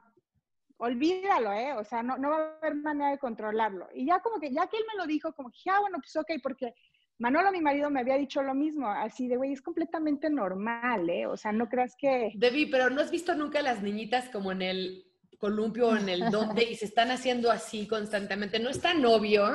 [0.77, 1.73] olvídalo, ¿eh?
[1.75, 3.89] O sea, no, no va a haber manera de controlarlo.
[3.95, 6.15] Y ya como que, ya que él me lo dijo, como que, ah, bueno, pues
[6.17, 6.75] ok, porque
[7.19, 11.27] Manolo, mi marido, me había dicho lo mismo, así de, güey, es completamente normal, ¿eh?
[11.27, 12.33] O sea, no creas que...
[12.35, 15.05] Debbie, pero ¿no has visto nunca a las niñitas como en el
[15.45, 18.59] columpio en el donde y se están haciendo así constantemente.
[18.59, 19.47] No es tan obvio,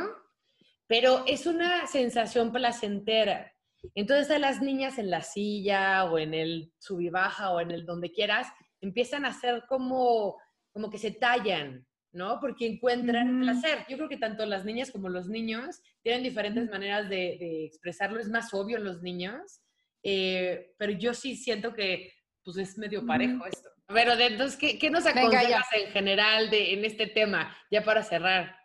[0.86, 3.52] pero es una sensación placentera.
[3.96, 8.12] Entonces a las niñas en la silla o en el subibaja o en el donde
[8.12, 8.48] quieras,
[8.82, 10.38] empiezan a hacer como,
[10.72, 12.40] como que se tallan, ¿no?
[12.40, 13.86] Porque encuentran placer.
[13.90, 18.20] Yo creo que tanto las niñas como los niños tienen diferentes maneras de, expresarlo.
[18.20, 19.62] Es más obvio en los niños,
[20.04, 22.14] eh, pero yo sí siento que
[22.44, 23.70] pues es medio parejo esto.
[23.88, 28.56] Pero entonces, ¿qué, nos aconsejas en general de, en este tema, ya para cerrar?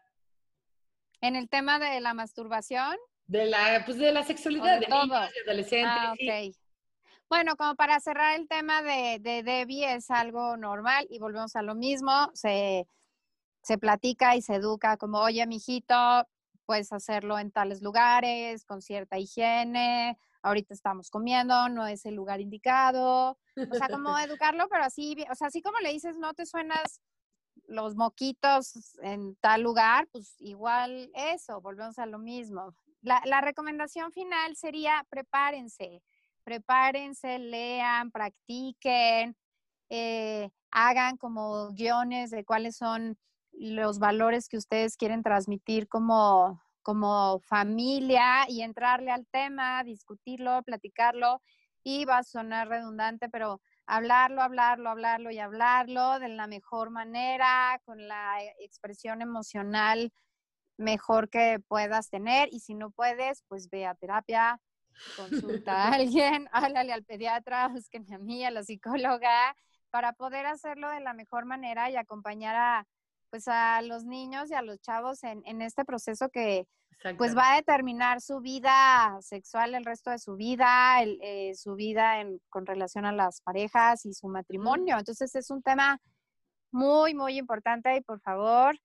[1.22, 2.96] En el tema de la masturbación.
[3.26, 5.88] De la, pues de la sexualidad de, niños, de adolescentes.
[5.88, 6.14] Ah,
[7.28, 11.62] bueno, como para cerrar el tema de, de Debbie, es algo normal y volvemos a
[11.62, 12.30] lo mismo.
[12.34, 12.86] Se,
[13.62, 15.94] se platica y se educa como, oye, mijito,
[16.66, 22.40] puedes hacerlo en tales lugares, con cierta higiene, ahorita estamos comiendo, no es el lugar
[22.40, 23.38] indicado.
[23.56, 27.00] O sea, como educarlo, pero así, o sea, así como le dices, no te suenas
[27.66, 32.74] los moquitos en tal lugar, pues igual eso, volvemos a lo mismo.
[33.04, 36.02] La, recomendación final sería prepárense,
[36.42, 39.36] prepárense, lean, practiquen,
[39.90, 43.18] eh, hagan como guiones de cuáles son
[43.52, 51.42] los valores que ustedes quieren transmitir como, como familia y entrarle al tema, discutirlo, platicarlo
[51.82, 57.78] y va a sonar redundante, pero hablarlo, hablarlo, hablarlo y hablarlo de la mejor manera,
[57.84, 60.10] con la expresión emocional
[60.76, 64.60] mejor que puedas tener y si no puedes, pues ve a terapia,
[65.16, 69.56] consulta a alguien, háblale al pediatra, búsquenme a mí, a la psicóloga,
[69.90, 72.86] para poder hacerlo de la mejor manera y acompañar a,
[73.30, 76.66] pues a los niños y a los chavos en, en este proceso que
[77.18, 82.20] pues va a determinar su vida sexual el resto de su vida, eh, su vida
[82.20, 84.98] en, con relación a las parejas y su matrimonio.
[84.98, 86.00] Entonces es un tema
[86.70, 88.78] muy, muy importante y por favor,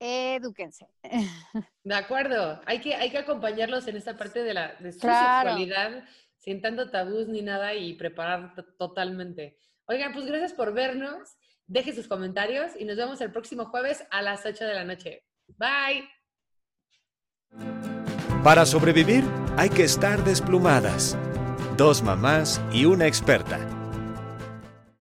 [0.00, 0.88] edúquense.
[1.84, 6.04] De acuerdo, hay que, hay que acompañarlos en esta parte de, la, de su sexualidad
[6.38, 9.58] sin tanto tabús ni nada y preparar totalmente.
[9.84, 11.36] Oigan, pues gracias por vernos.
[11.66, 15.24] Deje sus comentarios y nos vemos el próximo jueves a las 8 de la noche.
[15.58, 16.08] Bye.
[18.42, 19.24] Para sobrevivir
[19.56, 21.16] hay que estar desplumadas.
[21.76, 23.79] Dos mamás y una experta